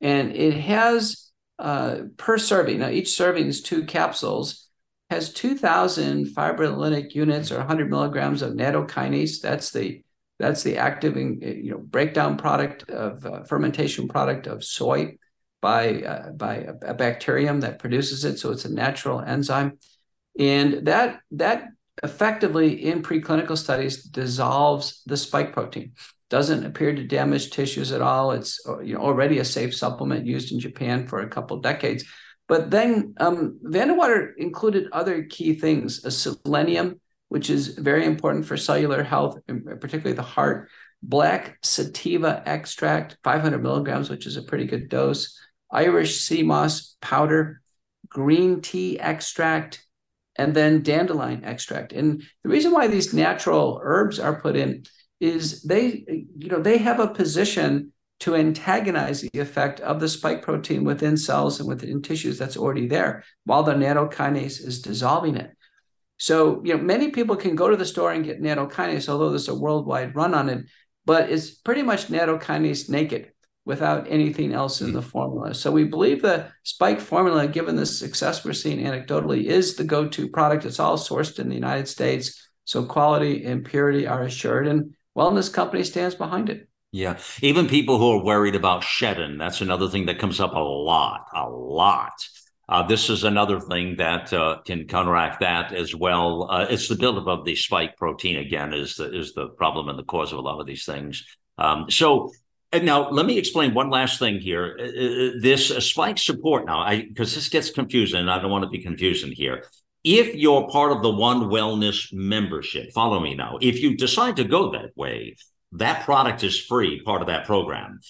[0.00, 4.68] And it has uh, per serving, now each serving is two capsules,
[5.10, 9.40] has 2,000 fibrinolytic units or 100 milligrams of nattokinase.
[9.40, 10.02] That's the
[10.38, 15.16] that's the active, you know, breakdown product of uh, fermentation product of soy
[15.60, 18.38] by uh, by a, a, bacterium that produces it.
[18.38, 19.78] So it's a natural enzyme,
[20.38, 21.68] and that that
[22.02, 25.92] effectively in preclinical studies dissolves the spike protein.
[26.30, 28.32] Doesn't appear to damage tissues at all.
[28.32, 32.04] It's uh, you know already a safe supplement used in Japan for a couple decades.
[32.46, 38.56] But then um, Vandewater included other key things: a selenium which is very important for
[38.56, 40.68] cellular health, particularly the heart.
[41.02, 45.38] Black sativa extract, 500 milligrams, which is a pretty good dose.
[45.70, 47.60] Irish sea moss powder,
[48.08, 49.84] green tea extract,
[50.36, 51.92] and then dandelion extract.
[51.92, 54.84] And the reason why these natural herbs are put in
[55.20, 56.04] is they,
[56.38, 61.16] you know, they have a position to antagonize the effect of the spike protein within
[61.16, 65.50] cells and within tissues that's already there, while the nattokinase is dissolving it.
[66.16, 69.48] So, you know, many people can go to the store and get nattokinase, although there's
[69.48, 70.66] a worldwide run on it,
[71.04, 73.32] but it's pretty much nattokinase naked.
[73.68, 75.52] Without anything else in the formula.
[75.52, 80.26] So we believe the Spike formula, given the success we're seeing anecdotally, is the go-to
[80.26, 80.64] product.
[80.64, 85.52] It's all sourced in the United States, so quality and purity are assured, and Wellness
[85.52, 86.66] Company stands behind it.
[86.92, 90.58] Yeah, even people who are worried about shedding, that's another thing that comes up a
[90.58, 92.14] lot, a lot.
[92.70, 96.50] Uh, this is another thing that uh, can counteract that as well.
[96.50, 99.98] Uh, it's the buildup of the spike protein again is the is the problem and
[99.98, 101.24] the cause of a lot of these things.
[101.58, 102.30] Um, so
[102.72, 104.76] and now let me explain one last thing here.
[104.78, 108.64] Uh, uh, this uh, spike support now, because this gets confusing, and I don't want
[108.64, 109.64] to be confusing here.
[110.04, 113.58] If you're part of the One Wellness membership, follow me now.
[113.60, 115.36] If you decide to go that way,
[115.72, 118.00] that product is free, part of that program.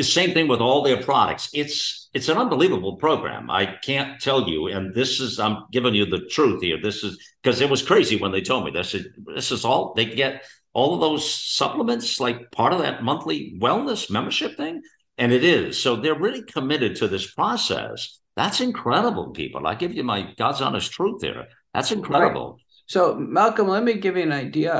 [0.00, 1.48] Same thing with all their products.
[1.54, 3.50] It's it's an unbelievable program.
[3.50, 6.78] I can't tell you, and this is I'm giving you the truth here.
[6.82, 8.94] This is because it was crazy when they told me this.
[8.94, 10.44] Is, this is all they get
[10.76, 11.24] all of those
[11.58, 14.82] supplements like part of that monthly wellness membership thing?
[15.16, 15.80] And it is.
[15.82, 18.20] So they're really committed to this process.
[18.36, 19.66] That's incredible, people.
[19.66, 21.46] I give you my God's honest truth here.
[21.72, 22.48] That's incredible.
[22.50, 22.60] Right.
[22.88, 24.72] So, Malcolm, let me give you an idea.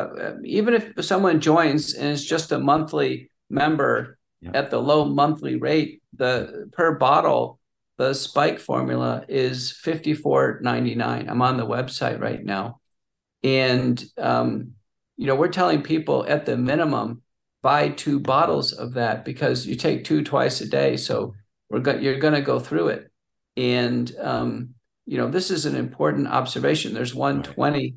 [0.45, 4.51] Even if someone joins and is just a monthly member yeah.
[4.53, 7.59] at the low monthly rate, the per bottle,
[7.97, 11.31] the spike formula is fifty four ninety nine.
[11.31, 12.81] I'm on the website right now,
[13.43, 14.77] and um,
[15.17, 17.23] you know, we're telling people at the minimum
[17.62, 20.97] buy two bottles of that because you take two twice a day.
[20.97, 21.35] So
[21.71, 23.11] we're go- you're going to go through it.
[23.57, 24.75] And, um,
[25.07, 26.95] you know, this is an important observation.
[26.95, 27.95] There's 120 right.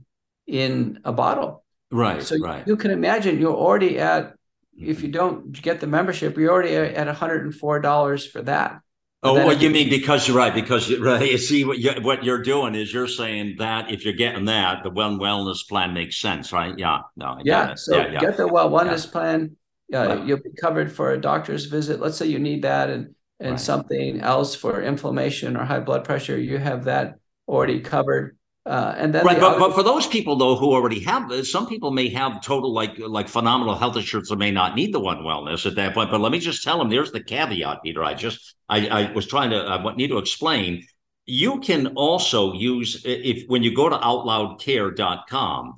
[0.47, 1.63] in a bottle.
[1.91, 2.23] Right.
[2.23, 2.65] So right.
[2.67, 4.33] you can imagine you're already at,
[4.77, 8.81] if you don't get the membership, you're already at $104 for that.
[9.21, 10.53] Oh, what you mean because you're right?
[10.53, 11.29] Because you right.
[11.29, 14.83] You see what you what you're doing is you're saying that if you're getting that,
[14.83, 16.73] the well wellness plan makes sense, right?
[16.77, 17.75] Yeah, no, yeah.
[17.75, 18.19] So yeah, yeah.
[18.19, 19.11] get the well wellness yeah.
[19.11, 19.55] plan.
[19.93, 20.25] Uh, right.
[20.25, 21.99] You'll be covered for a doctor's visit.
[21.99, 23.59] Let's say you need that, and and right.
[23.59, 26.37] something else for inflammation or high blood pressure.
[26.37, 27.15] You have that
[27.47, 28.37] already covered.
[28.65, 31.51] Uh, and then right, but, other- but for those people though who already have this,
[31.51, 34.99] some people may have total like like phenomenal health insurance and may not need the
[34.99, 36.11] one wellness at that point.
[36.11, 38.03] But let me just tell them, there's the caveat, Peter.
[38.03, 40.85] I just I, I was trying to I need to explain.
[41.25, 45.75] You can also use if when you go to outloudcare.com,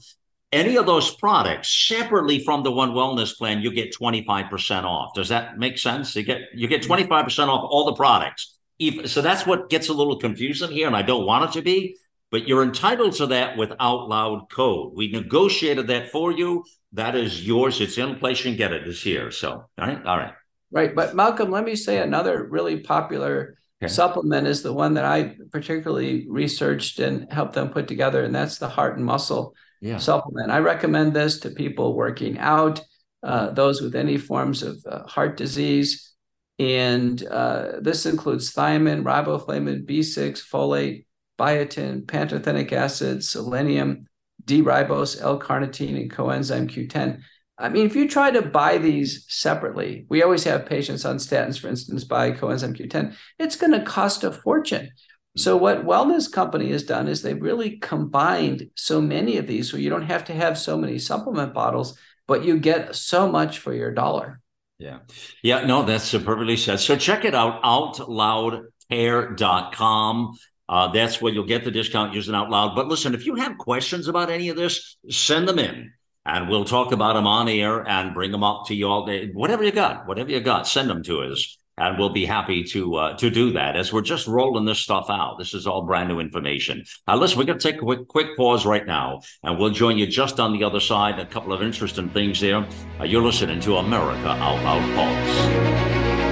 [0.52, 5.14] any of those products separately from the one wellness plan, you get 25% off.
[5.14, 6.16] Does that make sense?
[6.16, 8.58] You get you get 25% off all the products.
[9.06, 11.96] So that's what gets a little confusing here, and I don't want it to be
[12.32, 14.94] but you're entitled to that with out loud code.
[14.96, 16.64] We negotiated that for you.
[16.94, 17.82] That is yours.
[17.82, 18.40] It's in place.
[18.40, 19.32] You can get it this year.
[19.32, 20.06] So, all right.
[20.06, 20.34] All right.
[20.72, 20.96] Right.
[20.96, 23.92] But Malcolm, let me say another really popular okay.
[23.92, 28.58] supplement is the one that I particularly researched and helped them put together, and that's
[28.58, 29.98] the heart and muscle yeah.
[29.98, 30.52] supplement.
[30.52, 32.82] I recommend this to people working out,
[33.24, 36.14] uh, those with any forms of uh, heart disease.
[36.60, 41.06] And uh, this includes thiamine, riboflavin, B6, folate,
[41.42, 44.06] biotin, pantothenic acid, selenium,
[44.46, 47.22] D-ribose, L-carnitine, and coenzyme Q10.
[47.58, 51.60] I mean, if you try to buy these separately, we always have patients on statins,
[51.60, 53.16] for instance, buy coenzyme Q10.
[53.40, 54.92] It's going to cost a fortune.
[55.38, 59.78] So what Wellness Company has done is they've really combined so many of these, so
[59.78, 63.74] you don't have to have so many supplement bottles, but you get so much for
[63.74, 64.42] your dollar.
[64.78, 65.00] Yeah.
[65.42, 66.80] Yeah, no, that's perfectly said.
[66.80, 70.38] So check it out, outloudcare.com.
[70.72, 72.76] Uh, that's where you'll get the discount using out loud.
[72.76, 75.92] But listen, if you have questions about any of this, send them in
[76.26, 79.30] and we'll talk about them on air and bring them up to you all day.
[79.34, 81.58] Whatever you got, whatever you got, send them to us.
[81.78, 85.08] And we'll be happy to uh, to do that as we're just rolling this stuff
[85.10, 85.40] out.
[85.40, 86.84] This is all brand new information.
[87.08, 89.98] Now, listen, we're going to take a quick, quick pause right now, and we'll join
[89.98, 91.18] you just on the other side.
[91.18, 92.68] A couple of interesting things there.
[93.00, 96.31] Uh, you're listening to America Out Loud Pulse.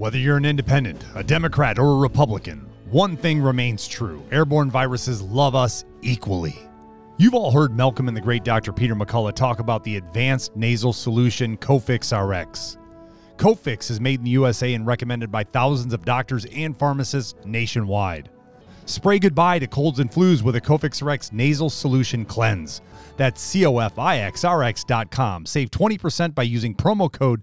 [0.00, 5.20] Whether you're an independent, a Democrat, or a Republican, one thing remains true airborne viruses
[5.20, 6.56] love us equally.
[7.18, 8.72] You've all heard Malcolm and the great Dr.
[8.72, 12.78] Peter McCullough talk about the advanced nasal solution Cofix RX.
[13.36, 18.30] Cofix is made in the USA and recommended by thousands of doctors and pharmacists nationwide.
[18.86, 22.80] Spray goodbye to colds and flus with a Cofix RX nasal solution cleanse.
[23.18, 25.44] That's COFIXRX.com.
[25.44, 27.42] Save 20% by using promo code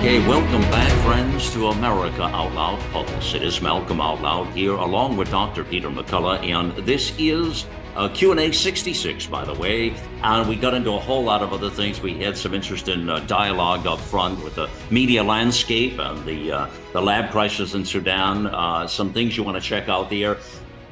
[0.00, 3.34] Okay, welcome back, friends, to America Out Loud Pulse.
[3.34, 5.62] It is Malcolm Out Loud here, along with Dr.
[5.62, 9.92] Peter McCullough, and this is uh, Q&A 66, by the way.
[10.22, 12.00] And we got into a whole lot of other things.
[12.00, 16.70] We had some interesting uh, dialogue up front with the media landscape and the, uh,
[16.94, 20.38] the lab crisis in Sudan, uh, some things you want to check out there.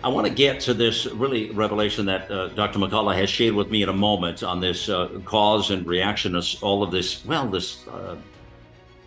[0.05, 2.79] I want to get to this really revelation that uh, Dr.
[2.79, 6.59] McCullough has shared with me in a moment on this uh, cause and reaction to
[6.61, 7.87] all of this, well, this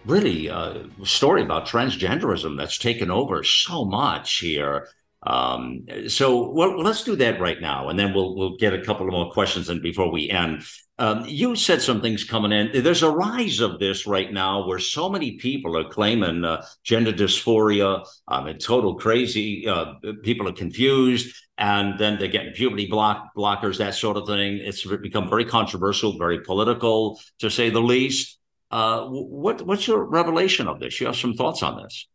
[0.05, 4.87] really uh, story about transgenderism that's taken over so much here.
[5.23, 9.05] Um, so well, let's do that right now, and then we'll we'll get a couple
[9.07, 10.63] of more questions in before we end.
[10.97, 12.83] Um, you said some things coming in.
[12.83, 17.13] There's a rise of this right now, where so many people are claiming uh, gender
[17.13, 18.05] dysphoria.
[18.27, 19.67] Um, and total crazy.
[19.67, 19.93] Uh,
[20.23, 24.57] people are confused, and then they're getting puberty block blockers, that sort of thing.
[24.57, 28.39] It's become very controversial, very political, to say the least.
[28.71, 30.99] Uh, what what's your revelation of this?
[30.99, 32.07] You have some thoughts on this?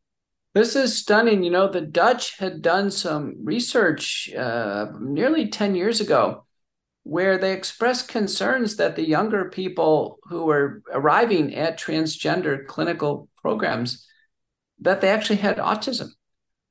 [0.55, 1.43] This is stunning.
[1.43, 6.47] You know, the Dutch had done some research uh, nearly 10 years ago
[7.03, 14.07] where they expressed concerns that the younger people who were arriving at transgender clinical programs
[14.81, 16.09] that they actually had autism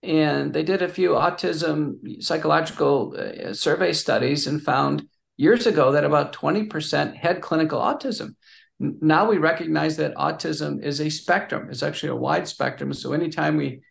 [0.06, 5.08] and they did a few autism psychological uh, survey studies and found
[5.38, 8.36] years ago that about 20% had clinical autism
[8.80, 11.70] now we recognize that autism is a spectrum.
[11.70, 12.94] It's actually a wide spectrum.
[12.94, 13.82] So anytime we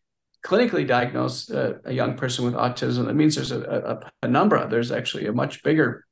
[0.45, 4.69] clinically diagnose a, a young person with autism, that means there's a, a, a number.
[4.69, 6.05] There's actually a much bigger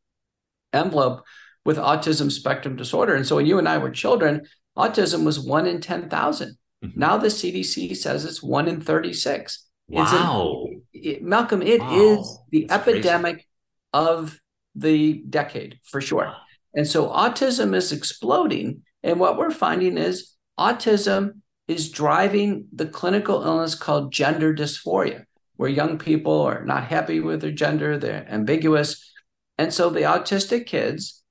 [0.73, 1.23] envelope
[1.65, 3.15] with autism spectrum disorder.
[3.15, 4.43] And so when you and I were children,
[4.77, 6.57] autism was one in 10,000.
[6.85, 6.99] Mm-hmm.
[6.99, 9.69] Now the CDC says it's one in 36.
[9.89, 10.67] Wow.
[10.95, 11.95] it, Malcolm, it wow.
[11.95, 13.47] is the That's epidemic crazy.
[13.93, 14.41] of
[14.75, 16.35] the decade for sure.
[16.75, 18.83] And so autism is exploding.
[19.03, 25.25] And what we're finding is autism is driving the clinical illness called gender dysphoria,
[25.57, 29.13] where young people are not happy with their gender, they're ambiguous.
[29.59, 31.23] And so the autistic kids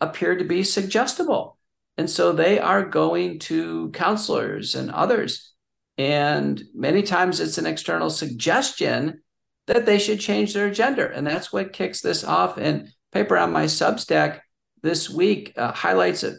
[0.00, 1.58] appear to be suggestible.
[1.96, 5.52] And so they are going to counselors and others.
[5.96, 9.20] And many times it's an external suggestion
[9.66, 11.06] that they should change their gender.
[11.06, 12.58] And that's what kicks this off.
[12.58, 14.40] And paper on my Substack
[14.84, 16.34] this week uh, highlights a,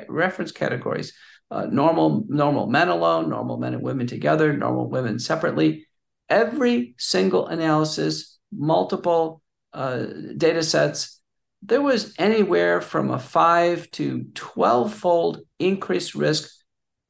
[0.08, 1.12] reference categories:
[1.50, 5.86] uh, normal, normal men alone, normal men and women together, normal women separately.
[6.28, 9.42] Every single analysis, multiple
[9.72, 11.20] uh, data sets,
[11.62, 16.50] there was anywhere from a five to twelve-fold increased risk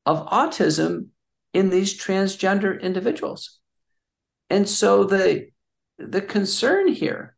[0.05, 1.09] of autism
[1.53, 3.61] in these transgender individuals,
[4.51, 5.47] and so the
[5.99, 7.36] the concern here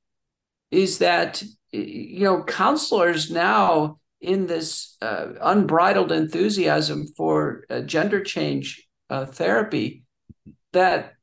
[0.70, 1.42] is that
[1.72, 10.02] you know counselors now in this uh, unbridled enthusiasm for uh, gender change uh, therapy
[10.72, 11.14] that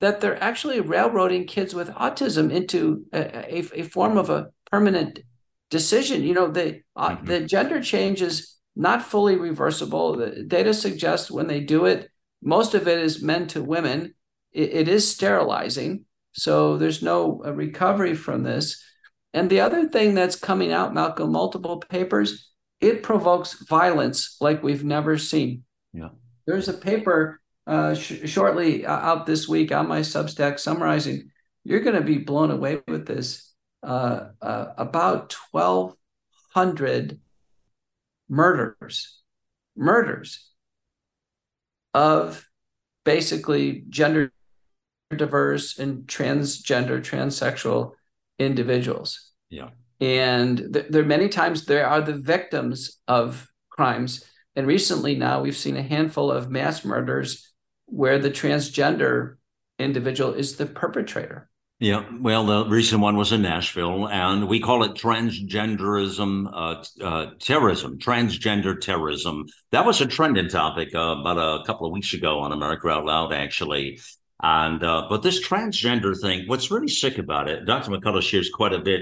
[0.00, 5.20] that they're actually railroading kids with autism into a, a, a form of a permanent
[5.70, 6.22] decision.
[6.22, 7.26] You know the uh, mm-hmm.
[7.26, 10.16] the gender change is not fully reversible.
[10.16, 12.10] The data suggests when they do it
[12.44, 14.14] most of it is men to women.
[14.52, 16.04] It, it is sterilizing.
[16.32, 18.84] So there's no uh, recovery from this
[19.34, 24.84] and the other thing that's coming out, Malcolm, multiple papers, it provokes violence like we've
[24.84, 25.64] never seen.
[25.92, 26.10] Yeah.
[26.46, 31.30] There's a paper uh, sh- shortly uh, out this week on my Substack summarizing.
[31.64, 33.52] You're going to be blown away with this.
[33.82, 37.20] Uh, uh, about 1,200
[38.28, 39.20] murders,
[39.76, 40.48] murders
[41.92, 42.48] of
[43.04, 44.32] basically gender
[45.14, 47.92] diverse and transgender, transsexual
[48.38, 49.30] individuals.
[49.50, 49.70] Yeah.
[50.00, 54.24] And th- there are many times there are the victims of crimes
[54.56, 57.52] And recently now we've seen a handful of mass murders
[57.86, 59.36] where the transgender
[59.78, 61.50] individual is the perpetrator.
[61.80, 67.30] Yeah, well, the recent one was in Nashville, and we call it transgenderism, uh, uh,
[67.40, 69.46] terrorism, transgender terrorism.
[69.72, 73.04] That was a trending topic uh, about a couple of weeks ago on America Out
[73.04, 74.00] Loud, actually.
[74.46, 77.90] And uh, but this transgender thing, what's really sick about it, Dr.
[77.90, 79.00] McCullough shares quite a bit.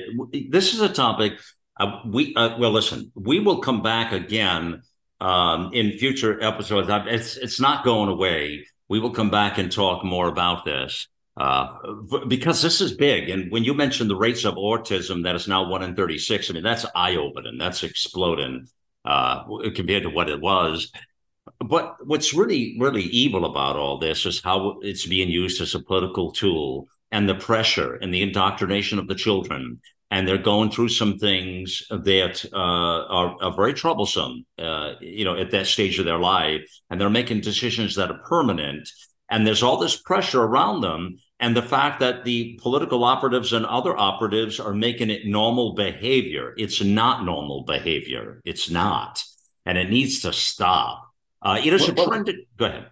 [0.50, 1.32] This is a topic
[1.78, 4.82] uh, we uh, well, listen, we will come back again
[5.20, 6.88] um, in future episodes.
[6.90, 8.66] It's it's not going away.
[8.88, 11.68] We will come back and talk more about this uh,
[12.28, 13.30] because this is big.
[13.30, 16.52] And when you mentioned the rates of autism, that is now one in 36, I
[16.52, 17.56] mean, that's eye opening.
[17.56, 18.68] That's exploding
[19.04, 20.92] uh, compared to what it was.
[21.62, 25.82] But what's really, really evil about all this is how it's being used as a
[25.82, 29.80] political tool and the pressure and the indoctrination of the children.
[30.10, 35.38] And they're going through some things that uh, are, are, very troublesome, uh, you know,
[35.38, 36.68] at that stage of their life.
[36.90, 38.90] And they're making decisions that are permanent
[39.32, 41.16] and there's all this pressure around them.
[41.40, 46.52] And the fact that the political operatives and other operatives are making it normal behavior.
[46.58, 48.42] It's not normal behavior.
[48.44, 49.22] It's not.
[49.64, 51.11] And it needs to stop.
[51.42, 52.26] Uh, it is well, a trend.
[52.26, 52.86] To, go ahead.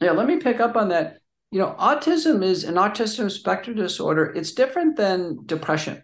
[0.00, 1.18] Yeah, let me pick up on that.
[1.50, 4.32] You know, autism is an autism spectrum disorder.
[4.34, 6.02] It's different than depression,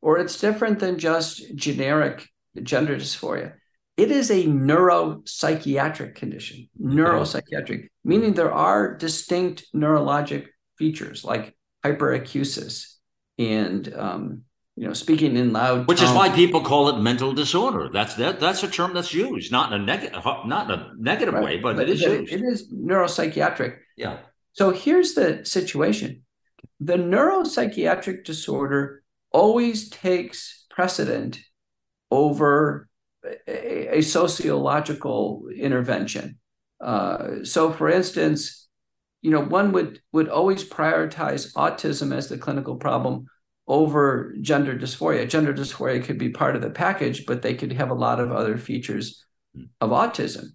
[0.00, 2.28] or it's different than just generic
[2.62, 3.54] gender dysphoria.
[3.96, 12.96] It is a neuropsychiatric condition, neuropsychiatric, meaning there are distinct neurologic features like hyperacusis
[13.38, 14.42] and um,
[14.76, 16.08] you know speaking in loud which tone.
[16.08, 19.72] is why people call it mental disorder that's that that's a term that's used not
[19.72, 21.44] in a negative not in a negative right.
[21.44, 24.18] way but, but it is it, it is neuropsychiatric yeah
[24.52, 26.22] so here's the situation
[26.80, 29.02] the neuropsychiatric disorder
[29.32, 31.40] always takes precedent
[32.10, 32.88] over
[33.46, 36.38] a, a sociological intervention.
[36.80, 38.68] Uh, so, for instance,
[39.22, 43.26] you know, one would would always prioritize autism as the clinical problem
[43.66, 45.28] over gender dysphoria.
[45.28, 48.30] Gender dysphoria could be part of the package, but they could have a lot of
[48.30, 49.24] other features
[49.80, 50.50] of autism.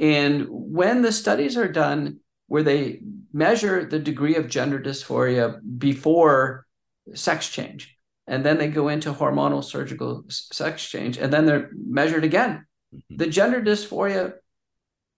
[0.00, 3.00] And when the studies are done where they
[3.32, 6.66] measure the degree of gender dysphoria before
[7.14, 7.94] sex change,
[8.26, 13.16] and then they go into hormonal surgical sex change and then they're measured again mm-hmm.
[13.16, 14.34] the gender dysphoria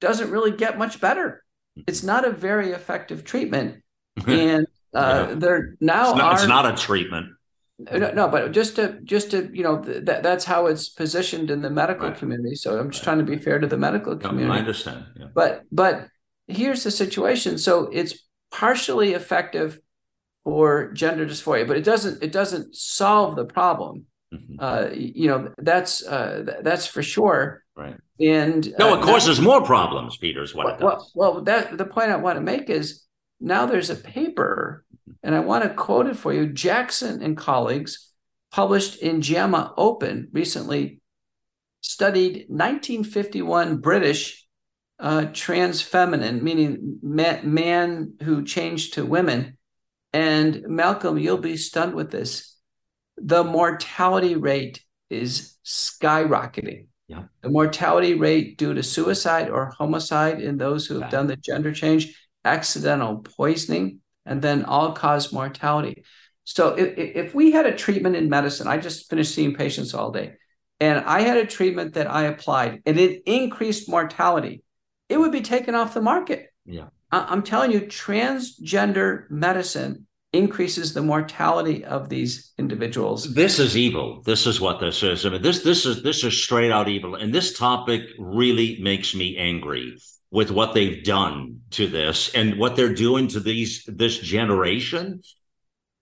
[0.01, 1.45] doesn't really get much better
[1.79, 1.85] mm-hmm.
[1.87, 3.83] it's not a very effective treatment
[4.27, 5.35] and uh, yeah.
[5.35, 7.29] there now it's not, are, it's not a treatment
[7.79, 11.61] no, no, but just to just to you know that that's how it's positioned in
[11.61, 12.17] the medical right.
[12.17, 12.55] community.
[12.55, 13.15] So I'm just right.
[13.15, 14.49] trying to be fair to the medical community.
[14.49, 15.05] No, I understand.
[15.19, 15.27] Yeah.
[15.35, 16.09] But but
[16.47, 17.59] here's the situation.
[17.59, 18.15] So it's
[18.51, 19.81] partially effective
[20.43, 24.07] for gender dysphoria, but it doesn't it doesn't solve the problem.
[24.33, 24.57] Mm-hmm.
[24.59, 27.63] Uh, you know that's uh, that's for sure.
[27.77, 27.97] Right.
[28.19, 30.17] And no, it uh, causes more problems.
[30.17, 33.05] Peter is what well, well, well, that the point I want to make is
[33.39, 34.85] now there's a paper,
[35.27, 36.47] and I want to quote it for you.
[36.47, 38.13] Jackson and colleagues
[38.53, 41.01] published in JAMA Open recently
[41.81, 44.47] studied 1951 British
[45.01, 49.59] uh, trans feminine, meaning man, man who changed to women
[50.13, 52.57] and Malcolm, you'll be stunned with this.
[53.17, 56.87] The mortality rate is skyrocketing.
[57.09, 57.25] Yeah.
[57.43, 61.73] The mortality rate due to suicide or homicide in those who have done the gender
[61.73, 66.05] change, accidental poisoning, and then all cause mortality.
[66.45, 70.11] So if, if we had a treatment in medicine, I just finished seeing patients all
[70.11, 70.35] day,
[70.81, 74.63] and I had a treatment that I applied and it increased mortality,
[75.09, 76.53] it would be taken off the market.
[76.65, 76.89] Yeah.
[77.13, 83.33] I'm telling you, transgender medicine increases the mortality of these individuals.
[83.33, 84.23] This is evil.
[84.23, 85.25] This is what this is.
[85.25, 87.15] I mean, this this is this is straight out evil.
[87.15, 89.97] And this topic really makes me angry
[90.31, 95.23] with what they've done to this and what they're doing to these this generation.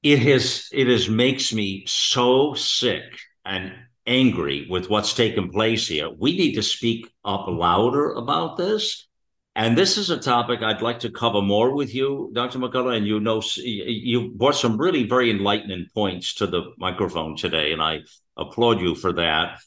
[0.03, 3.05] It has it has makes me so sick
[3.45, 3.72] and
[4.07, 6.11] angry with what's taken place here.
[6.11, 9.07] We need to speak up louder about this
[9.57, 12.59] and this is a topic I'd like to cover more with you, Dr.
[12.59, 12.97] McCullough.
[12.97, 17.81] And you know, you brought some really very enlightening points to the microphone today, and
[17.81, 18.01] I
[18.37, 19.61] applaud you for that.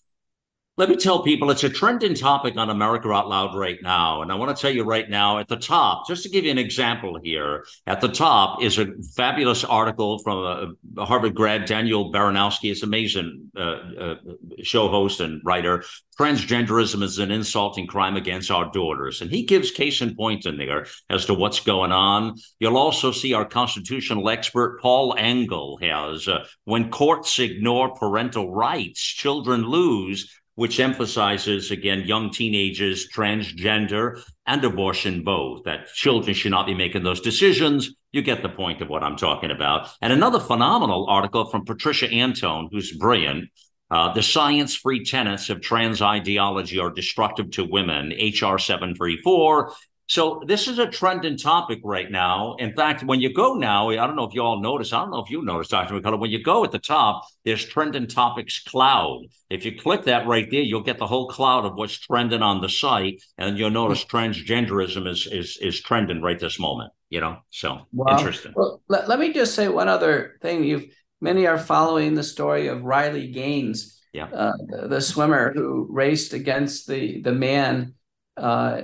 [0.80, 4.22] Let me tell people it's a trending topic on America Out Loud right now.
[4.22, 6.52] And I want to tell you right now at the top, just to give you
[6.52, 12.14] an example here, at the top is a fabulous article from a Harvard grad, Daniel
[12.14, 12.70] Baranowski.
[12.70, 14.16] It's amazing uh, uh,
[14.62, 15.84] show host and writer.
[16.20, 19.22] Transgenderism is an insulting crime against our daughters.
[19.22, 22.36] And he gives case in point in there as to what's going on.
[22.60, 29.02] You'll also see our constitutional expert, Paul Engel, has uh, when courts ignore parental rights,
[29.02, 36.66] children lose which emphasizes, again, young teenagers, transgender, and abortion both, that children should not
[36.66, 37.94] be making those decisions.
[38.12, 39.90] You get the point of what I'm talking about.
[40.02, 43.52] And another phenomenal article from Patricia Antone, who's brilliant.
[43.92, 49.74] Uh, the science free tenets of trans ideology are destructive to women, HR 734.
[50.08, 52.56] So this is a trending topic right now.
[52.60, 55.12] In fact, when you go now, I don't know if you all notice, I don't
[55.12, 56.00] know if you noticed, Dr.
[56.00, 59.26] McCullough, when you go at the top, there's trending topics cloud.
[59.50, 62.62] If you click that right there, you'll get the whole cloud of what's trending on
[62.62, 63.22] the site.
[63.38, 67.40] And you'll notice transgenderism is is is trending right this moment, you know?
[67.50, 68.18] So wow.
[68.18, 68.54] interesting.
[68.56, 70.64] Well, let, let me just say one other thing.
[70.64, 70.86] You've
[71.20, 74.26] many are following the story of Riley Gaines, yeah.
[74.26, 77.94] Uh, the, the swimmer who raced against the the man
[78.38, 78.82] uh,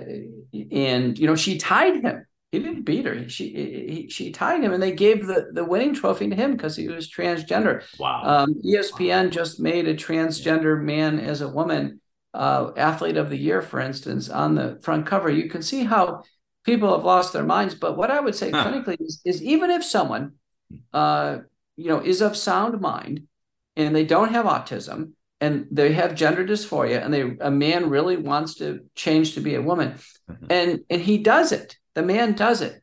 [0.71, 2.25] and you know she tied him.
[2.51, 3.27] He didn't beat her.
[3.29, 6.75] She he, she tied him, and they gave the the winning trophy to him because
[6.75, 7.83] he was transgender.
[7.99, 8.21] Wow.
[8.23, 9.29] Um, ESPN wow.
[9.29, 11.99] just made a transgender man as a woman
[12.33, 15.29] uh, athlete of the year, for instance, on the front cover.
[15.29, 16.23] You can see how
[16.63, 17.75] people have lost their minds.
[17.75, 18.65] But what I would say huh.
[18.65, 20.33] clinically is, is even if someone,
[20.93, 21.39] uh,
[21.75, 23.27] you know, is of sound mind
[23.75, 25.11] and they don't have autism,
[25.43, 29.55] and they have gender dysphoria and they a man really wants to change to be
[29.55, 29.95] a woman.
[30.29, 30.45] Mm-hmm.
[30.49, 31.77] and and he does it.
[31.95, 32.81] The man does it.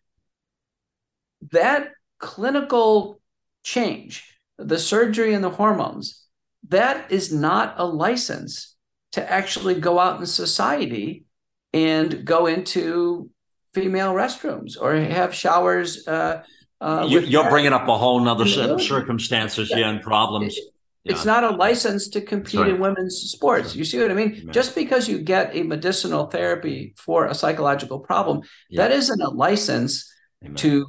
[1.52, 3.20] That clinical
[3.64, 6.26] change the surgery and the hormones
[6.68, 8.76] that is not a license
[9.12, 11.24] to actually go out in society
[11.72, 13.30] and go into
[13.72, 16.42] female restrooms or have showers uh,
[16.82, 20.58] uh, you, are bringing up a whole nother set of circumstances yeah, and problems
[21.04, 23.74] it's not a license to compete in women's sports.
[23.74, 24.50] You see what I mean?
[24.52, 28.82] Just because you get a medicinal therapy for a psychological problem, yeah.
[28.82, 30.12] that isn't a license
[30.44, 30.56] Amen.
[30.56, 30.86] to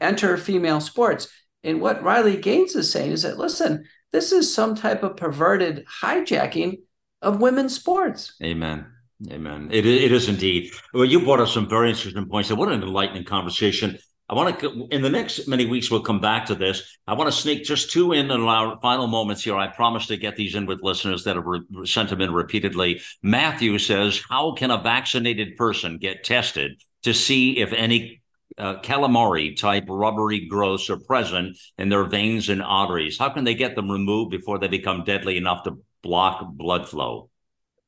[0.00, 1.28] enter female sports.
[1.62, 5.86] And what Riley Gaines is saying is that, listen, this is some type of perverted
[6.02, 6.78] hijacking
[7.22, 8.34] of women's sports.
[8.42, 8.86] Amen.
[9.30, 9.68] Amen.
[9.70, 10.72] It, it is indeed.
[10.92, 12.52] Well, you brought up some very interesting points.
[12.52, 13.98] What an enlightening conversation.
[14.28, 16.96] I want to, in the next many weeks, we'll come back to this.
[17.06, 19.56] I want to sneak just two in in our final moments here.
[19.56, 23.02] I promise to get these in with listeners that have re- sent them in repeatedly.
[23.22, 28.22] Matthew says, How can a vaccinated person get tested to see if any
[28.56, 33.18] uh, calamari type rubbery growths are present in their veins and arteries?
[33.18, 37.28] How can they get them removed before they become deadly enough to block blood flow?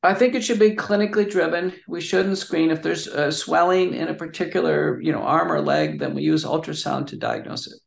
[0.03, 1.73] I think it should be clinically driven.
[1.87, 5.99] We shouldn't screen if there's a swelling in a particular, you know, arm or leg.
[5.99, 7.79] Then we use ultrasound to diagnose it.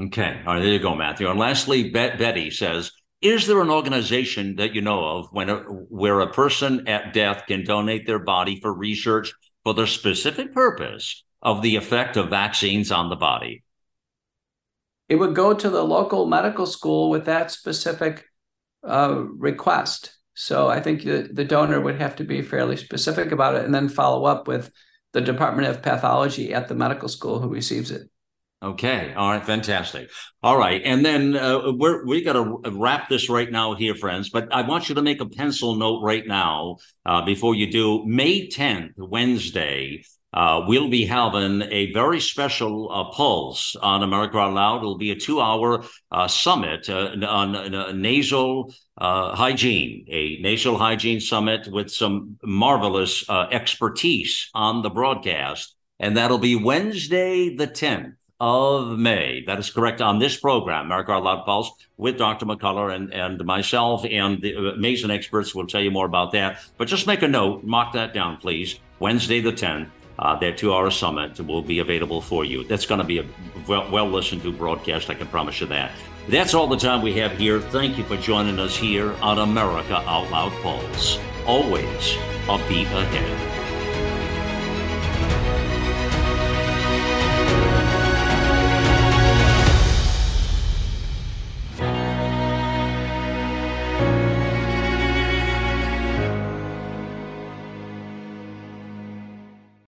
[0.00, 1.28] Okay, all right, there you go, Matthew.
[1.28, 5.56] And lastly, Bet- Betty says, "Is there an organization that you know of when a,
[5.56, 9.32] where a person at death can donate their body for research
[9.64, 13.64] for the specific purpose of the effect of vaccines on the body?"
[15.08, 18.24] It would go to the local medical school with that specific
[18.86, 23.56] uh, request so I think the, the donor would have to be fairly specific about
[23.56, 24.70] it and then follow up with
[25.12, 28.08] the Department of Pathology at the medical school who receives it.
[28.62, 29.14] Okay.
[29.14, 29.44] All right.
[29.44, 30.10] Fantastic.
[30.42, 30.82] All right.
[30.84, 34.28] And then uh, we're we got to wrap this right now here, friends.
[34.28, 36.76] But I want you to make a pencil note right now
[37.06, 38.04] uh, before you do.
[38.04, 44.52] May 10th, Wednesday, uh, we'll be having a very special uh, pulse on America Out
[44.52, 44.78] Loud.
[44.78, 51.66] It'll be a two-hour uh, summit uh, on, nasal uh, hygiene, a nasal hygiene summit
[51.68, 58.98] with some marvelous uh, expertise on the broadcast, and that'll be Wednesday the tenth of
[58.98, 59.42] May.
[59.46, 62.46] That is correct on this program, America Out Loud Pulse, with Dr.
[62.46, 66.60] McCullough and, and myself and the amazing experts will tell you more about that.
[66.78, 68.78] But just make a note, mark that down, please.
[68.98, 69.90] Wednesday the 10th
[70.20, 72.62] uh, their two hour summit will be available for you.
[72.64, 73.24] That's going to be a
[73.66, 75.92] well, well listened to broadcast, I can promise you that.
[76.28, 77.60] That's all the time we have here.
[77.60, 81.18] Thank you for joining us here on America Out Loud Pulse.
[81.46, 82.16] Always
[82.48, 83.59] a beat ahead.